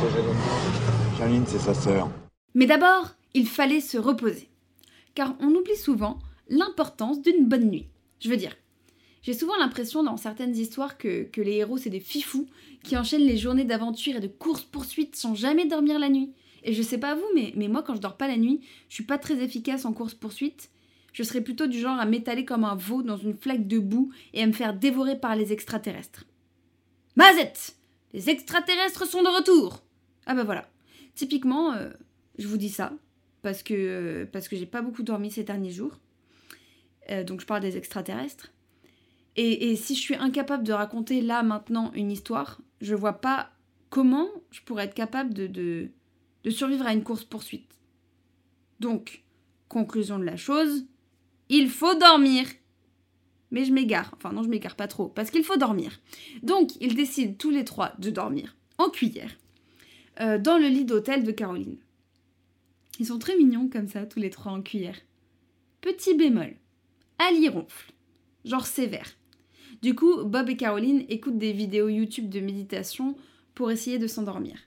[0.00, 0.36] C'est Janine.
[1.18, 2.08] Janine, c'est sa sœur.
[2.54, 4.48] Mais d'abord, il fallait se reposer.
[5.16, 7.88] Car on oublie souvent l'importance d'une bonne nuit.
[8.20, 8.54] Je veux dire,
[9.22, 12.46] j'ai souvent l'impression dans certaines histoires que, que les héros, c'est des fifous
[12.84, 16.30] qui enchaînent les journées d'aventure et de course-poursuite sans jamais dormir la nuit.
[16.62, 18.94] Et je sais pas vous, mais, mais moi, quand je dors pas la nuit, je
[18.94, 20.70] suis pas très efficace en course-poursuite.
[21.18, 24.12] Je serais plutôt du genre à m'étaler comme un veau dans une flaque de boue
[24.34, 26.26] et à me faire dévorer par les extraterrestres.
[27.16, 27.74] Mazette
[28.12, 29.82] Les extraterrestres sont de retour
[30.26, 30.70] Ah bah voilà.
[31.16, 31.90] Typiquement, euh,
[32.38, 32.92] je vous dis ça
[33.42, 35.98] parce que, euh, parce que j'ai pas beaucoup dormi ces derniers jours.
[37.10, 38.52] Euh, donc je parle des extraterrestres.
[39.34, 43.50] Et, si je suis incapable de raconter là maintenant une histoire, je vois pas
[43.90, 45.88] comment je pourrais être capable de, de,
[46.44, 47.76] de survivre à une course-poursuite.
[48.78, 49.24] Donc,
[49.68, 50.86] conclusion de la chose,
[51.48, 52.46] il faut dormir.
[53.50, 54.12] Mais je m'égare.
[54.16, 56.00] Enfin non, je m'égare pas trop, parce qu'il faut dormir.
[56.42, 59.36] Donc, ils décident tous les trois de dormir en cuillère,
[60.20, 61.78] euh, dans le lit d'hôtel de Caroline.
[63.00, 64.98] Ils sont très mignons comme ça, tous les trois en cuillère.
[65.80, 66.56] Petit bémol.
[67.18, 67.92] Ali ronfle.
[68.44, 69.16] Genre sévère.
[69.82, 73.16] Du coup, Bob et Caroline écoutent des vidéos YouTube de méditation
[73.54, 74.58] pour essayer de s'endormir.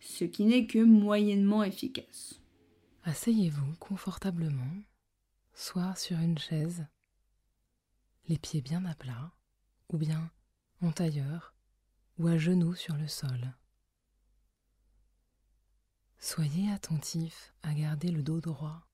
[0.00, 2.40] Ce qui n'est que moyennement efficace.
[3.04, 4.82] Asseyez-vous confortablement,
[5.62, 6.84] soit sur une chaise,
[8.26, 9.30] les pieds bien à plat,
[9.90, 10.32] ou bien
[10.80, 11.54] en tailleur,
[12.18, 13.54] ou à genoux sur le sol.
[16.18, 18.88] Soyez attentif à garder le dos droit.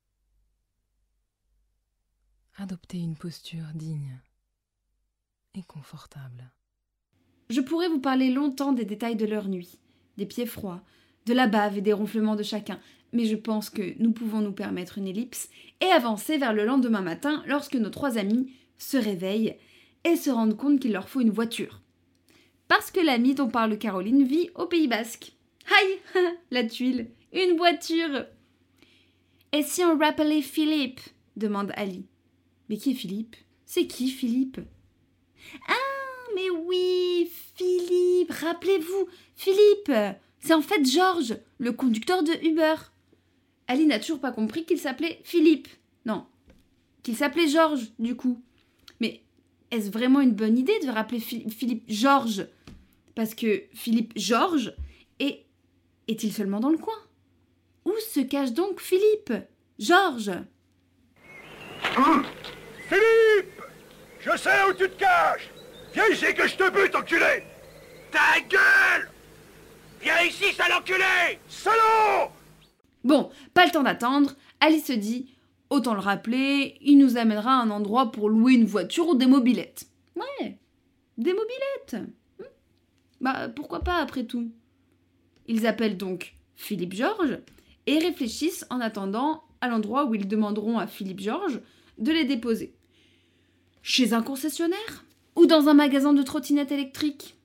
[2.57, 4.21] Adoptez une posture digne
[5.55, 6.53] et confortable.
[7.49, 9.81] Je pourrais vous parler longtemps des détails de leur nuit,
[10.19, 10.85] des pieds froids,
[11.29, 12.81] de la bave et des ronflements de chacun,
[13.13, 15.49] mais je pense que nous pouvons nous permettre une ellipse
[15.81, 19.57] et avancer vers le lendemain matin lorsque nos trois amis se réveillent
[20.05, 21.81] et se rendent compte qu'il leur faut une voiture.
[22.67, 25.33] Parce que l'ami dont parle Caroline vit au Pays Basque.
[25.81, 27.11] Aïe La tuile.
[27.33, 28.27] Une voiture.
[29.53, 31.01] Et si on rappelait Philippe?
[31.37, 32.05] demande Ali.
[32.69, 33.37] Mais qui est Philippe?
[33.65, 34.61] C'est qui Philippe?
[35.69, 39.09] Ah, mais oui Philippe Rappelez-vous.
[39.37, 39.93] Philippe
[40.41, 42.75] C'est en fait Georges, le conducteur de Uber.
[43.67, 45.69] Ali n'a toujours pas compris qu'il s'appelait Philippe.
[46.07, 46.27] Non,
[47.03, 48.43] qu'il s'appelait Georges, du coup.
[49.01, 49.23] Mais
[49.71, 52.47] est-ce vraiment une bonne idée de rappeler Phil- Philippe Georges
[53.15, 54.75] Parce que Philippe Georges
[55.19, 55.45] est...
[56.07, 56.95] est-il seulement dans le coin?
[57.85, 59.33] Où se cache donc Philippe?
[59.79, 60.33] Georges
[62.89, 63.63] Philippe!
[64.21, 65.51] Je sais où tu te caches!
[65.95, 67.43] Viens ici que je te bute, enculé!
[68.11, 69.11] Ta gueule
[70.01, 72.31] Viens ici, sale enculé Salaud
[73.05, 75.35] Bon, pas le temps d'attendre, Alice se dit
[75.71, 79.27] autant le rappeler, il nous amènera à un endroit pour louer une voiture ou des
[79.27, 79.87] mobilettes.
[80.17, 80.59] Ouais,
[81.17, 82.11] des mobilettes.
[82.39, 82.45] Hmm.
[83.21, 84.51] Bah pourquoi pas après tout?
[85.47, 87.39] Ils appellent donc Philippe Georges
[87.87, 91.61] et réfléchissent en attendant à l'endroit où ils demanderont à Philippe Georges
[91.99, 92.75] de les déposer.
[93.83, 95.05] Chez un concessionnaire
[95.37, 97.37] Ou dans un magasin de trottinettes électriques?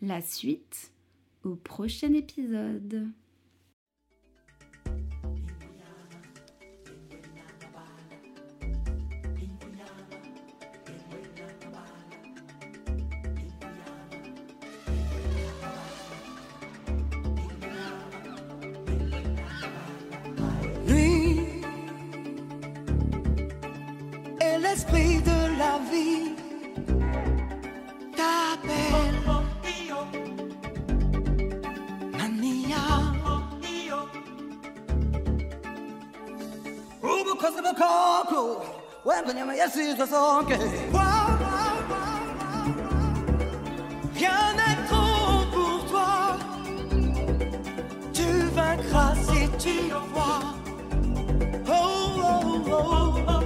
[0.00, 0.92] La suite
[1.48, 3.08] au prochain épisode.
[20.86, 21.40] Lui
[24.40, 26.27] est l'esprit de la vie.
[39.58, 40.56] Yasi zasonke.
[44.14, 46.36] Rien n'est trop pour toi.
[48.12, 50.42] Tu vaincras si tu crois.
[51.68, 51.72] Oh,
[52.70, 53.28] oh, oh.
[53.28, 53.37] Tu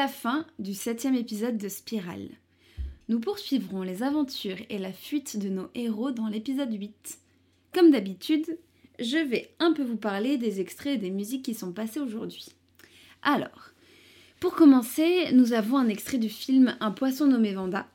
[0.00, 2.30] la fin du septième épisode de Spirale.
[3.10, 7.18] Nous poursuivrons les aventures et la fuite de nos héros dans l'épisode 8.
[7.74, 8.58] Comme d'habitude,
[8.98, 12.46] je vais un peu vous parler des extraits et des musiques qui sont passées aujourd'hui.
[13.20, 13.72] Alors,
[14.40, 17.86] pour commencer, nous avons un extrait du film Un poisson nommé Vanda,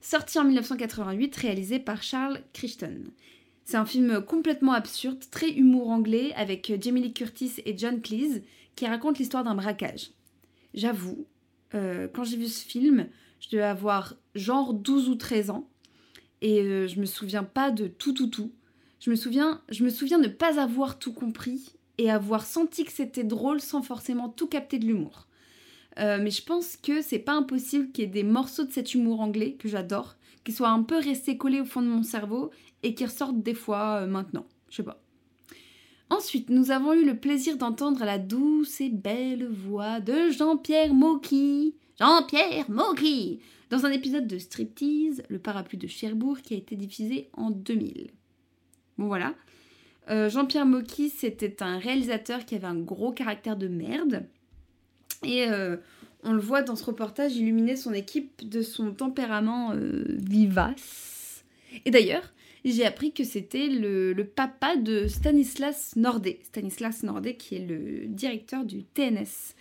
[0.00, 3.04] sorti en 1988, réalisé par Charles Crichton.
[3.64, 8.42] C'est un film complètement absurde, très humour anglais, avec Jamie Lee Curtis et John Cleese,
[8.74, 10.10] qui raconte l'histoire d'un braquage.
[10.74, 11.26] J'avoue,
[11.74, 13.08] euh, quand j'ai vu ce film,
[13.40, 15.68] je devais avoir genre 12 ou 13 ans,
[16.42, 18.52] et euh, je me souviens pas de tout tout tout.
[18.98, 22.92] Je me souviens, je me souviens ne pas avoir tout compris et avoir senti que
[22.92, 25.26] c'était drôle sans forcément tout capter de l'humour.
[25.98, 28.94] Euh, mais je pense que c'est pas impossible qu'il y ait des morceaux de cet
[28.94, 32.50] humour anglais que j'adore, qui soient un peu restés collés au fond de mon cerveau
[32.82, 34.46] et qui ressortent des fois maintenant.
[34.70, 35.02] Je sais pas.
[36.10, 41.76] Ensuite, nous avons eu le plaisir d'entendre la douce et belle voix de Jean-Pierre Mocky.
[42.00, 43.38] Jean-Pierre Mocky
[43.70, 48.10] Dans un épisode de Striptease, le parapluie de Cherbourg, qui a été diffusé en 2000.
[48.98, 49.34] Bon voilà.
[50.10, 54.26] Euh, Jean-Pierre Mocky, c'était un réalisateur qui avait un gros caractère de merde.
[55.22, 55.76] Et euh,
[56.24, 61.44] on le voit dans ce reportage illuminer son équipe de son tempérament euh, vivace.
[61.84, 62.32] Et d'ailleurs,
[62.64, 66.40] j'ai appris que c'était le, papa de Stanislas Nordet.
[66.42, 69.54] Stanislas Nordet qui est le directeur du TNS,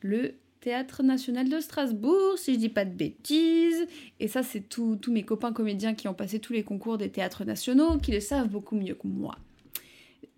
[0.00, 3.86] le Théâtre National de Strasbourg, si je dis pas de bêtises.
[4.20, 7.44] Et ça, c'est tous mes copains comédiens qui ont passé tous les concours des théâtres
[7.44, 9.36] nationaux, qui le savent beaucoup mieux que moi.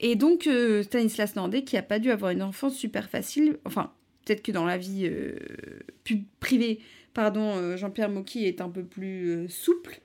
[0.00, 3.92] Et donc, euh, Stanislas Nordet, qui a pas dû avoir une enfance super facile, enfin,
[4.26, 5.38] peut-être que dans la vie euh,
[6.40, 6.80] privée,
[7.14, 10.00] pardon, euh, Jean-Pierre Mocky est un peu plus euh, souple.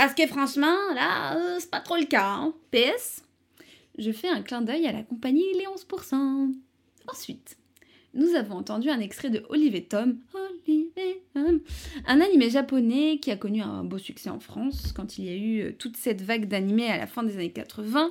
[0.00, 2.24] Parce que franchement, là, euh, c'est pas trop le cas.
[2.26, 2.54] hein.
[2.70, 3.22] PS,
[3.98, 6.54] je fais un clin d'œil à la compagnie Les 11%.
[7.06, 7.58] Ensuite,
[8.14, 10.16] nous avons entendu un extrait de Olive Tom,
[12.06, 15.36] un animé japonais qui a connu un beau succès en France quand il y a
[15.36, 18.10] eu euh, toute cette vague d'animés à la fin des années 80.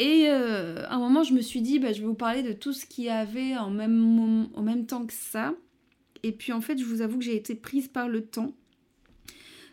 [0.00, 2.52] Et euh, à un moment, je me suis dit, bah, je vais vous parler de
[2.52, 5.54] tout ce qu'il y avait en même temps que ça.
[6.22, 8.52] Et puis en fait, je vous avoue que j'ai été prise par le temps.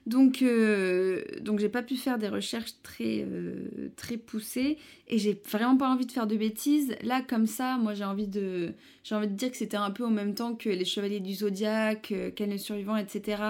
[0.07, 4.77] Donc, euh, donc j'ai pas pu faire des recherches très, euh, très poussées
[5.09, 6.95] et j'ai vraiment pas envie de faire de bêtises.
[7.03, 8.71] Là, comme ça, moi j'ai envie de,
[9.03, 11.33] j'ai envie de dire que c'était un peu en même temps que les Chevaliers du
[11.33, 13.43] Zodiaque, euh, Ken le Survivant, etc.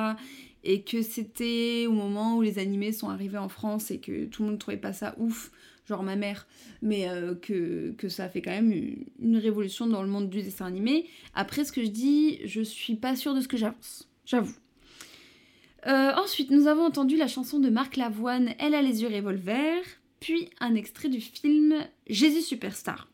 [0.63, 4.41] Et que c'était au moment où les animés sont arrivés en France et que tout
[4.41, 5.51] le monde trouvait pas ça ouf,
[5.85, 6.47] genre ma mère,
[6.81, 7.07] mais
[7.43, 8.73] que, que ça fait quand même
[9.19, 11.05] une révolution dans le monde du dessin animé.
[11.35, 14.55] Après, ce que je dis, je suis pas sûre de ce que j'avance, j'avoue.
[15.85, 19.83] Euh, ensuite, nous avons entendu la chanson de Marc Lavoine, Elle a les yeux revolver,
[20.19, 21.75] puis un extrait du film
[22.07, 23.07] Jésus Superstar.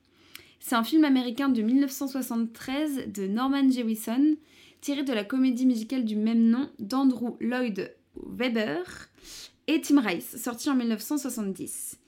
[0.59, 4.37] C'est un film américain de 1973 de Norman Jewison,
[4.79, 8.83] tiré de la comédie musicale du même nom d'Andrew Lloyd Webber
[9.67, 11.99] et Tim Rice, sorti en 1970.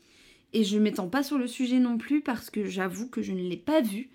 [0.54, 3.42] Et je m'étends pas sur le sujet non plus parce que j'avoue que je ne
[3.42, 4.10] l'ai pas vu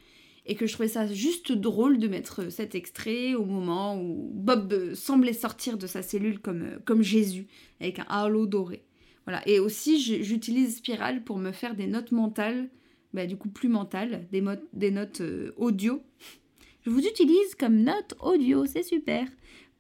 [0.47, 4.73] et que je trouvais ça juste drôle de mettre cet extrait au moment où Bob
[4.73, 7.47] euh, semblait sortir de sa cellule comme, euh, comme Jésus,
[7.81, 8.85] avec un halo doré.
[9.27, 9.47] Voilà.
[9.47, 12.69] Et aussi, j'utilise Spiral pour me faire des notes mentales,
[13.13, 16.03] bah, du coup plus mentales, des, des notes euh, audio.
[16.83, 19.29] Je vous utilise comme notes audio, c'est super,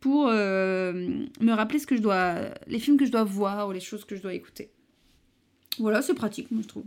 [0.00, 0.92] pour euh,
[1.40, 2.36] me rappeler ce que je dois,
[2.66, 4.70] les films que je dois voir ou les choses que je dois écouter.
[5.78, 6.84] Voilà, c'est pratique, moi je trouve.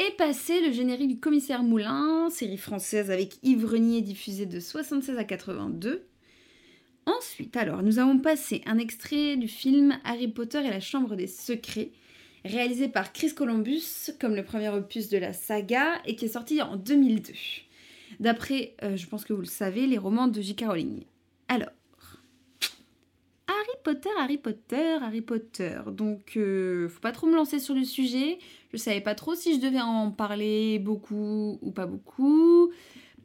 [0.00, 5.18] Et passé le générique du Commissaire Moulin, série française avec Yves Renier diffusée de 76
[5.18, 6.06] à 82.
[7.04, 11.26] Ensuite, alors, nous avons passé un extrait du film Harry Potter et la Chambre des
[11.26, 11.90] Secrets,
[12.44, 16.62] réalisé par Chris Columbus, comme le premier opus de la saga, et qui est sorti
[16.62, 17.32] en 2002.
[18.20, 20.66] D'après, euh, je pense que vous le savez, les romans de J.K.
[20.68, 21.02] Rowling.
[21.48, 21.70] Alors,
[23.48, 25.80] Harry Potter, Harry Potter, Harry Potter.
[25.88, 28.38] Donc, euh, faut pas trop me lancer sur le sujet.
[28.72, 32.70] Je savais pas trop si je devais en parler beaucoup ou pas beaucoup.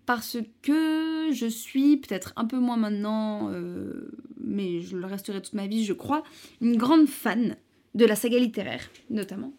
[0.05, 5.53] Parce que je suis, peut-être un peu moins maintenant, euh, mais je le resterai toute
[5.53, 6.23] ma vie, je crois,
[6.59, 7.55] une grande fan
[7.95, 9.53] de la saga littéraire, notamment.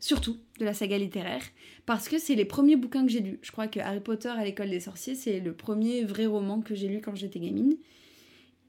[0.00, 1.42] Surtout de la saga littéraire,
[1.84, 3.38] parce que c'est les premiers bouquins que j'ai lus.
[3.42, 6.74] Je crois que Harry Potter à l'école des sorciers, c'est le premier vrai roman que
[6.74, 7.76] j'ai lu quand j'étais gamine.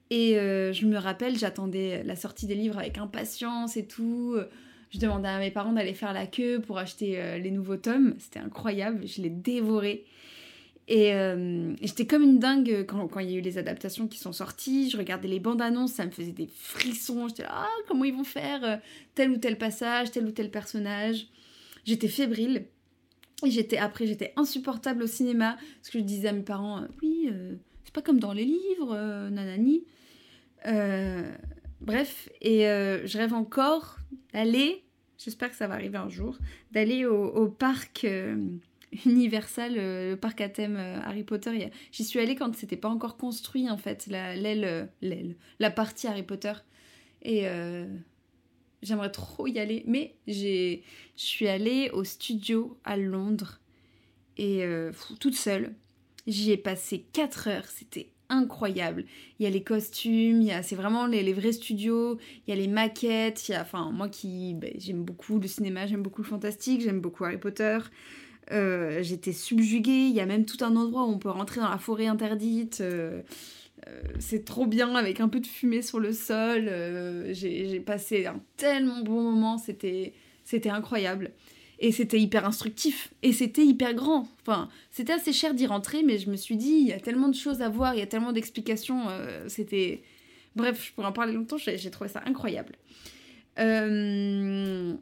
[0.10, 4.36] Et euh, je me rappelle, j'attendais la sortie des livres avec impatience et tout.
[4.94, 8.14] Je demandais à mes parents d'aller faire la queue pour acheter euh, les nouveaux tomes.
[8.20, 10.04] C'était incroyable, je les dévorais.
[10.88, 14.34] Et euh, j'étais comme une dingue quand, il y a eu les adaptations qui sont
[14.34, 14.92] sorties.
[14.92, 17.28] Je regardais les bandes annonces, ça me faisait des frissons.
[17.28, 18.76] J'étais là, ah, comment ils vont faire euh,
[19.16, 21.28] tel ou tel passage, tel ou tel personnage.
[21.86, 22.66] J'étais fébrile.
[23.44, 27.30] Et j'étais après, j'étais insupportable au cinéma parce que je disais à mes parents, oui,
[27.84, 29.84] c'est pas comme dans les livres, euh, nanani.
[31.84, 33.98] Bref, et euh, je rêve encore
[34.32, 34.84] d'aller,
[35.18, 36.38] j'espère que ça va arriver un jour,
[36.72, 38.38] d'aller au, parc euh,
[39.06, 41.70] Universal, euh, le parc à thème euh, Harry Potter.
[41.92, 46.08] J'y suis allée quand c'était pas encore construit en fait, la- l'aile, l'aile, la partie
[46.08, 46.54] Harry Potter.
[47.26, 47.46] Et
[48.82, 50.80] j'aimerais trop y aller, mais je
[51.16, 53.62] suis allée au studio à Londres
[54.38, 54.66] et
[55.22, 55.74] toute seule.
[56.28, 59.06] J'y ai passé 4 heures, c'était incroyable.
[59.40, 62.18] Il y a les costumes, il y a, c'est vraiment les, les vrais studios,
[62.48, 66.22] il y a les maquettes, enfin, moi qui, ben, j'aime beaucoup le cinéma, j'aime beaucoup
[66.22, 67.78] le fantastique, j'aime beaucoup Harry Potter.
[68.52, 71.70] Euh, j'étais subjuguée, il y a même tout un endroit où on peut rentrer dans
[71.70, 72.82] la forêt interdite.
[72.82, 73.22] euh,
[73.88, 76.70] euh, c'est trop bien avec un peu de fumée sur le sol.
[77.32, 80.14] j'ai j'ai passé un tellement bon moment, c'était
[80.44, 81.32] c'était incroyable.
[81.86, 83.14] Et c'était hyper instructif.
[83.24, 84.30] Et c'était hyper grand.
[84.42, 87.28] Enfin, c'était assez cher d'y rentrer, mais je me suis dit, il y a tellement
[87.28, 89.10] de choses à voir, il y a tellement d'explications.
[89.10, 90.02] euh, c'était.
[90.56, 92.74] Bref, je pourrais en parler longtemps, j'ai trouvé ça incroyable.
[93.60, 94.94] Euh,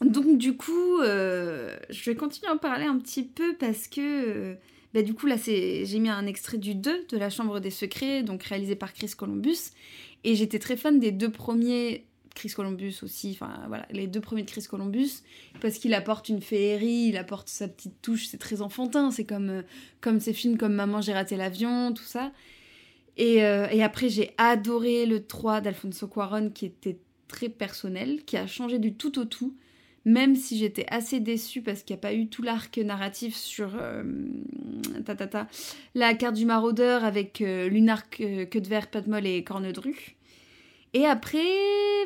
[0.00, 4.56] Donc, du coup, euh, je vais continuer à en parler un petit peu parce que.
[4.92, 8.24] bah, du coup, là, j'ai mis un extrait du 2 de La Chambre des Secrets,
[8.24, 9.70] donc réalisé par Chris Columbus.
[10.24, 12.04] Et j'étais très fan des deux premiers
[12.34, 15.22] Chris Columbus aussi, enfin voilà, les deux premiers de Chris Columbus,
[15.60, 19.50] parce qu'il apporte une féerie, il apporte sa petite touche, c'est très enfantin, c'est comme,
[19.50, 19.62] euh,
[20.00, 22.32] comme ces films comme Maman j'ai raté l'avion, tout ça.
[23.16, 28.36] Et, euh, et après j'ai adoré le 3 d'Alfonso Cuaron qui était très personnel, qui
[28.36, 29.56] a changé du tout au tout,
[30.04, 33.72] même si j'étais assez déçue parce qu'il n'y a pas eu tout l'arc narratif sur
[33.74, 34.02] euh,
[35.04, 35.48] ta, ta, ta,
[35.94, 40.16] la carte du maraudeur avec Lunar, Queue de Verre, Patmol et Cornedru.
[40.92, 41.38] Et après,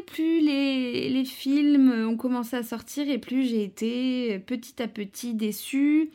[0.07, 5.35] plus les, les films ont commencé à sortir et plus j'ai été petit à petit
[5.35, 6.11] déçue.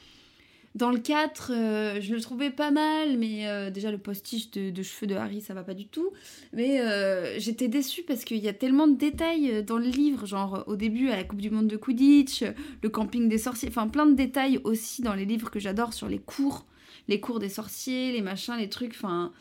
[0.75, 4.83] Dans le 4, euh, je le trouvais pas mal, mais euh, déjà le postiche de,
[4.83, 6.11] cheveux de Harry, ça va pas du tout.
[6.53, 10.27] Mais euh, j'étais déçue parce qu'il y a tellement de détails euh, dans le livre,
[10.27, 12.51] genre au début à la Coupe du Monde de Quidditch, euh,
[12.83, 16.07] le camping des sorciers, enfin plein de détails aussi dans les livres que j'adore sur
[16.07, 16.65] les cours,
[17.07, 19.31] les cours des sorciers, les machins, les trucs, enfin...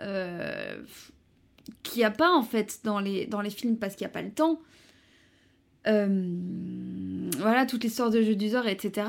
[0.00, 0.76] Euh,
[1.82, 4.14] qu'il n'y a pas en fait dans les, dans les films parce qu'il n'y a
[4.14, 4.60] pas le temps.
[5.86, 9.06] Euh, voilà, toute l'histoire de Jeux d'Usor, etc.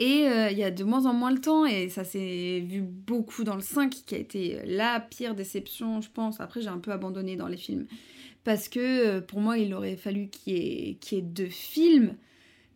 [0.00, 2.82] Et euh, il y a de moins en moins le temps, et ça s'est vu
[2.82, 6.40] beaucoup dans le 5, qui a été la pire déception, je pense.
[6.40, 7.86] Après, j'ai un peu abandonné dans les films.
[8.42, 12.14] Parce que euh, pour moi, il aurait fallu qu'il y, y ait deux films.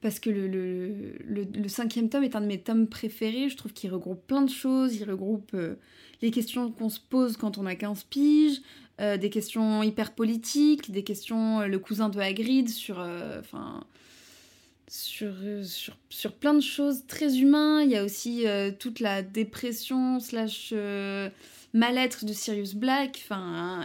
[0.00, 3.48] Parce que le, le, le- cinquième tome est un de mes tomes préférés.
[3.48, 4.94] Je trouve qu'il regroupe plein de choses.
[4.94, 5.74] Il regroupe euh,
[6.22, 8.60] les questions qu'on se pose quand on a 15 piges,
[9.00, 12.98] euh, des questions hyper politiques, des questions, euh, le cousin de Hagrid sur.
[13.40, 13.84] Enfin
[14.90, 15.34] sur,
[15.64, 17.82] sur, sur plein de choses très humains.
[17.82, 18.46] Il y a aussi
[18.78, 20.72] toute la dépression slash
[21.74, 23.28] mal-être de Sirius Black,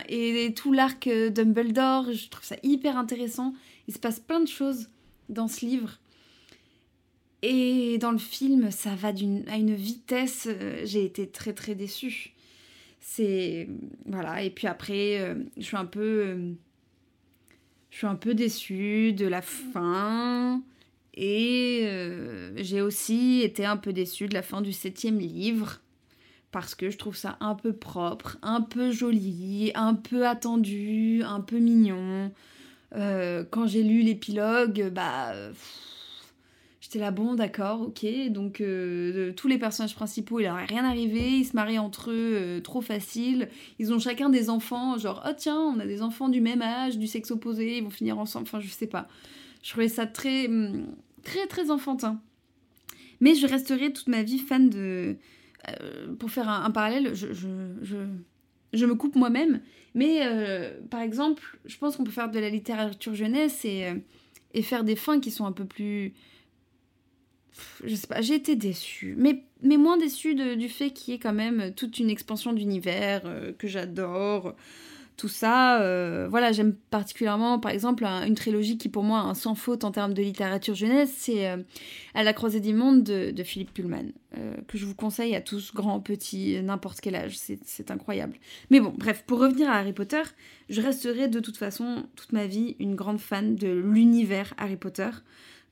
[0.08, 2.14] et, et tout l'arc Dumbledore.
[2.14, 3.54] Je trouve ça hyper intéressant.
[3.90, 4.88] Il se passe plein de choses
[5.28, 6.00] dans ce livre.
[7.46, 10.48] Et dans le film, ça va d'une, à une vitesse.
[10.50, 12.32] euh, J'ai été très très déçue.
[13.02, 13.68] C'est
[14.06, 14.44] voilà.
[14.44, 16.54] Et puis après, euh, je suis un peu, euh,
[17.92, 20.64] je suis un peu déçue de la fin.
[21.16, 21.86] Et
[22.56, 25.80] j'ai aussi été un peu déçue de la fin du septième livre.
[26.52, 31.42] Parce que je trouve ça un peu propre, un peu joli, un peu attendu, un
[31.42, 32.32] peu mignon.
[32.94, 35.36] Quand j'ai lu l'épilogue, bah.
[36.94, 38.06] J'étais là, bon, d'accord, ok.
[38.30, 41.40] Donc, euh, tous les personnages principaux, il leur est rien arrivé.
[41.40, 43.50] Ils se marient entre eux euh, trop facile.
[43.80, 47.00] Ils ont chacun des enfants, genre, oh tiens, on a des enfants du même âge,
[47.00, 48.46] du sexe opposé, ils vont finir ensemble.
[48.48, 49.08] Enfin, je sais pas.
[49.64, 50.86] Je trouvais ça très, hum,
[51.24, 52.22] très, très enfantin.
[53.22, 55.18] Mais je resterai toute ma vie fan de.
[55.70, 57.48] euh, pour faire un, parallèle, je, je,
[57.82, 57.98] je,
[58.74, 59.62] je me coupe moi-même.
[59.96, 60.22] Mais
[60.92, 63.88] par exemple, je pense qu'on peut faire de la littérature jeunesse et,
[64.54, 66.14] et faire des fins qui sont un peu plus.
[67.84, 69.16] Je sais pas, j'ai été déçue.
[69.18, 72.54] Mais, mais moins déçue de- du fait qu'il y ait quand même toute une expansion
[72.54, 74.56] d'univers euh, que j'adore.
[75.16, 79.24] Tout ça, euh, voilà, j'aime particulièrement, par exemple, un- une trilogie qui pour moi a
[79.26, 81.58] un sans faute en termes de littérature jeunesse, c'est euh,
[82.16, 84.12] À la croisée des mondes de, de Philippe Pullman,
[84.68, 88.34] que je vous conseille à tous, grands, petits, n'importe quel âge, c'est incroyable.
[88.72, 90.24] Mais bon, bref, pour revenir à Harry Potter,
[90.70, 95.10] je resterai de toute façon, toute ma vie, une grande fan de l'univers Harry Potter,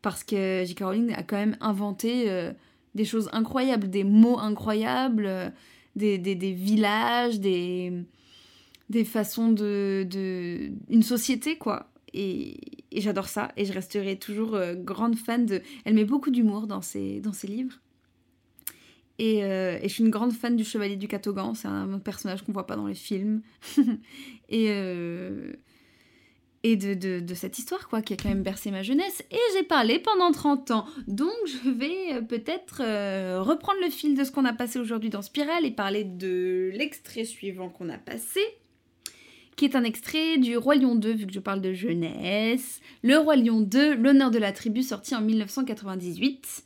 [0.02, 0.80] parce que J.K.
[0.84, 2.52] Rowling a quand même inventé euh,
[2.96, 5.50] des choses incroyables, des mots incroyables, euh,
[5.96, 7.94] des, des- des villages, des,
[8.90, 10.72] des façons de, de...
[10.90, 11.88] une société, quoi.
[12.14, 12.58] Et,
[12.92, 15.62] et j'adore ça, et je resterai toujours euh, grande fan de...
[15.86, 17.80] Elle met beaucoup d'humour dans ses, dans ses livres.
[19.20, 22.54] Et, et je suis une grande fan du Chevalier du Catogan, c'est un personnage qu'on
[22.54, 23.44] voit pas dans les films.
[24.50, 24.68] et
[26.64, 29.24] et de, de, de cette histoire, quoi, qui a quand même bercé ma jeunesse.
[29.32, 30.86] Et j'ai parlé pendant 30 ans.
[31.08, 35.10] Donc je vais euh, peut-être euh, reprendre le fil de ce qu'on a passé aujourd'hui
[35.10, 38.42] dans Spirale et parler de l'extrait suivant qu'on a passé
[39.62, 42.80] qui est un extrait du Roi Lion 2, vu que je parle de jeunesse.
[43.04, 46.64] Le Roi Lion 2, l'honneur de la tribu, sorti en 1998.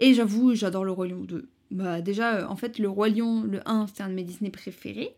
[0.00, 1.48] Et j'avoue, j'adore le Roi Lion 2.
[1.70, 4.50] Bah, déjà, euh, en fait, le Roi Lion, le 1, c'était un de mes Disney
[4.50, 5.14] préférés.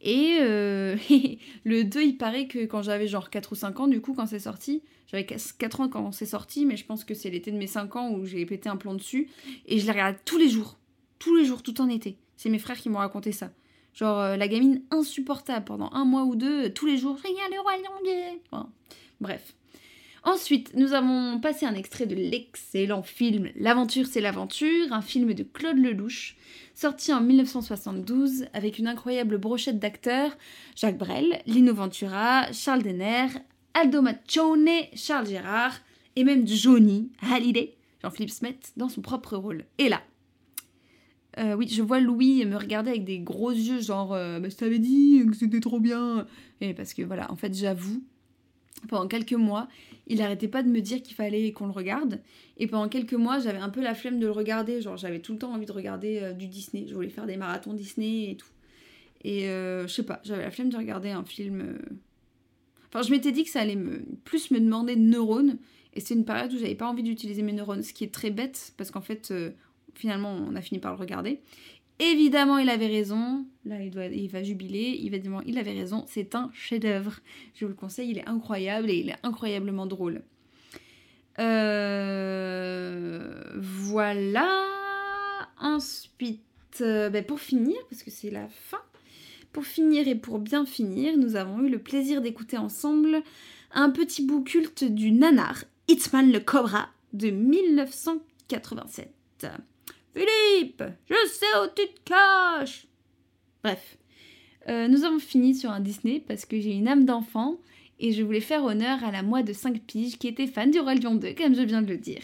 [0.00, 0.96] Et euh,
[1.64, 4.26] le 2, il paraît que quand j'avais genre 4 ou 5 ans, du coup, quand
[4.26, 7.56] c'est sorti, j'avais 4 ans quand c'est sorti, mais je pense que c'est l'été de
[7.56, 9.28] mes 5 ans où j'ai pété un plomb dessus.
[9.66, 10.78] Et je les regarde tous les jours.
[11.18, 12.16] Tous les jours, tout en été.
[12.36, 13.50] C'est mes frères qui m'ont raconté ça.
[13.92, 17.60] Genre euh, la gamine insupportable pendant un mois ou deux, tous les jours, regarde le
[17.60, 18.38] roi lion.
[18.50, 18.70] Enfin,
[19.20, 19.54] bref.
[20.22, 25.42] Ensuite, nous avons passé un extrait de l'excellent film L'aventure c'est l'aventure, un film de
[25.42, 26.36] Claude Lelouch,
[26.74, 30.36] sorti en 1972 avec une incroyable brochette d'acteurs
[30.76, 33.28] Jacques Brel, Lino Ventura, Charles Denner,
[33.72, 35.74] Aldo Maccione, Charles Gérard
[36.16, 39.64] et même Johnny Hallyday, Jean-Philippe Smet, dans son propre rôle.
[39.78, 40.02] Et là,
[41.38, 44.56] Euh, oui, je vois Louis me regarder avec des gros yeux, genre, euh, bah, je
[44.56, 46.26] t'avais dit que c'était trop bien.
[46.60, 48.02] Et parce que voilà, en fait, j'avoue,
[48.88, 49.68] pendant quelques mois,
[50.06, 52.20] il arrêtait pas de me dire qu'il fallait qu'on le regarde.
[52.56, 54.80] Et pendant quelques mois, j'avais un peu la flemme de le regarder.
[54.80, 56.86] Genre, j'avais tout le temps envie de regarder euh, du Disney.
[56.88, 58.48] Je voulais faire des marathons Disney et tout.
[59.22, 61.60] Et euh, je sais pas, j'avais la flemme de regarder un film.
[61.60, 61.78] euh.
[62.88, 65.58] Enfin, je m'étais dit que ça allait me, plus me demander de neurones.
[65.94, 68.30] Et c'est une période où j'avais pas envie d'utiliser mes neurones, ce qui est très
[68.30, 69.32] bête parce qu'en fait,
[69.94, 71.40] finalement, on a fini par le regarder.
[72.00, 73.44] Évidemment, il avait raison.
[73.66, 74.98] Là, il, doit, il va jubiler.
[75.04, 76.04] Évidemment, il avait raison.
[76.08, 77.20] C'est un chef-d'œuvre.
[77.54, 80.22] Je vous le conseille, il est incroyable et il est incroyablement drôle.
[81.38, 84.48] Euh, voilà.
[85.60, 86.40] Ensuite,
[86.80, 88.80] euh, ben, pour finir, parce que c'est la fin,
[89.52, 93.22] pour finir et pour bien finir, nous avons eu le plaisir d'écouter ensemble
[93.72, 99.12] un petit bout culte du nanar, Hitman le Cobra, de 1987.
[100.14, 102.86] Philippe, je sais où tu te caches
[103.62, 103.96] Bref,
[104.68, 107.58] Euh, nous avons fini sur un Disney parce que j'ai une âme d'enfant
[107.98, 110.78] et je voulais faire honneur à la moi de 5 piges qui était fan du
[110.80, 112.22] Roi Lion 2, comme je viens de le dire.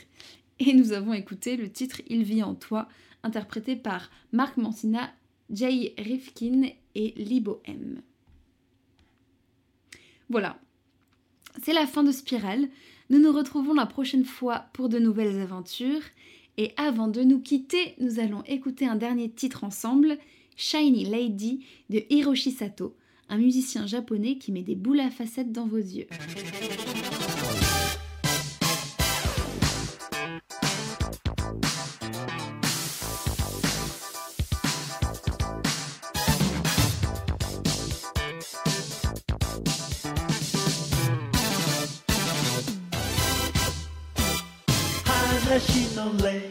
[0.58, 2.88] Et nous avons écouté le titre Il vit en toi,
[3.22, 5.10] interprété par Marc Mancina,
[5.50, 8.02] Jay Rifkin et Libo M.
[10.28, 10.58] Voilà,
[11.62, 12.68] c'est la fin de Spirale.
[13.10, 16.02] Nous nous retrouvons la prochaine fois pour de nouvelles aventures.
[16.58, 20.18] Et avant de nous quitter, nous allons écouter un dernier titre ensemble,
[20.56, 22.94] Shiny Lady de Hiroshi Sato,
[23.28, 26.06] un musicien japonais qui met des boules à facettes dans vos yeux.
[45.56, 46.45] 「話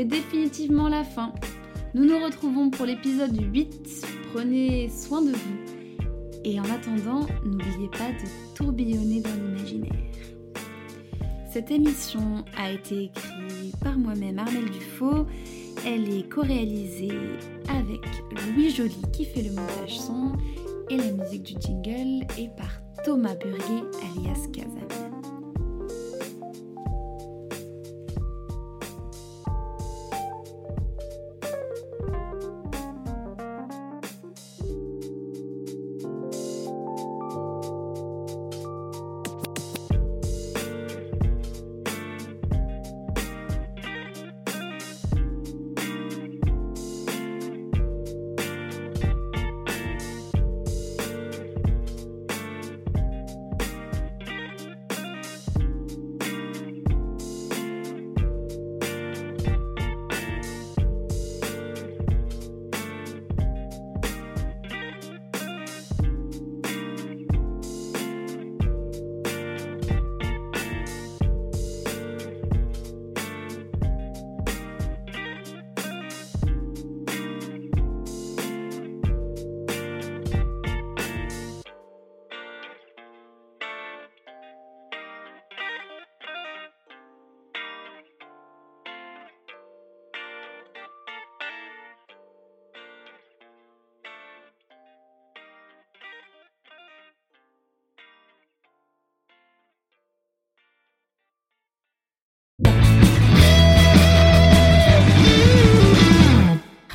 [0.00, 1.30] c'est définitivement la fin.
[1.92, 4.06] Nous nous retrouvons pour l'épisode 8.
[4.32, 6.40] Prenez soin de vous.
[6.42, 9.92] Et en attendant, n'oubliez pas de tourbillonner dans l'imaginaire.
[11.52, 15.26] Cette émission a été écrite par moi-même, Armelle Dufaux.
[15.86, 17.18] Elle est co-réalisée
[17.68, 18.00] avec
[18.54, 20.32] Louis Joly qui fait le montage son
[20.88, 23.84] et la musique du jingle est par Thomas Burguet
[24.16, 25.19] alias Kazam.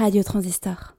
[0.05, 0.95] Radio Transistor.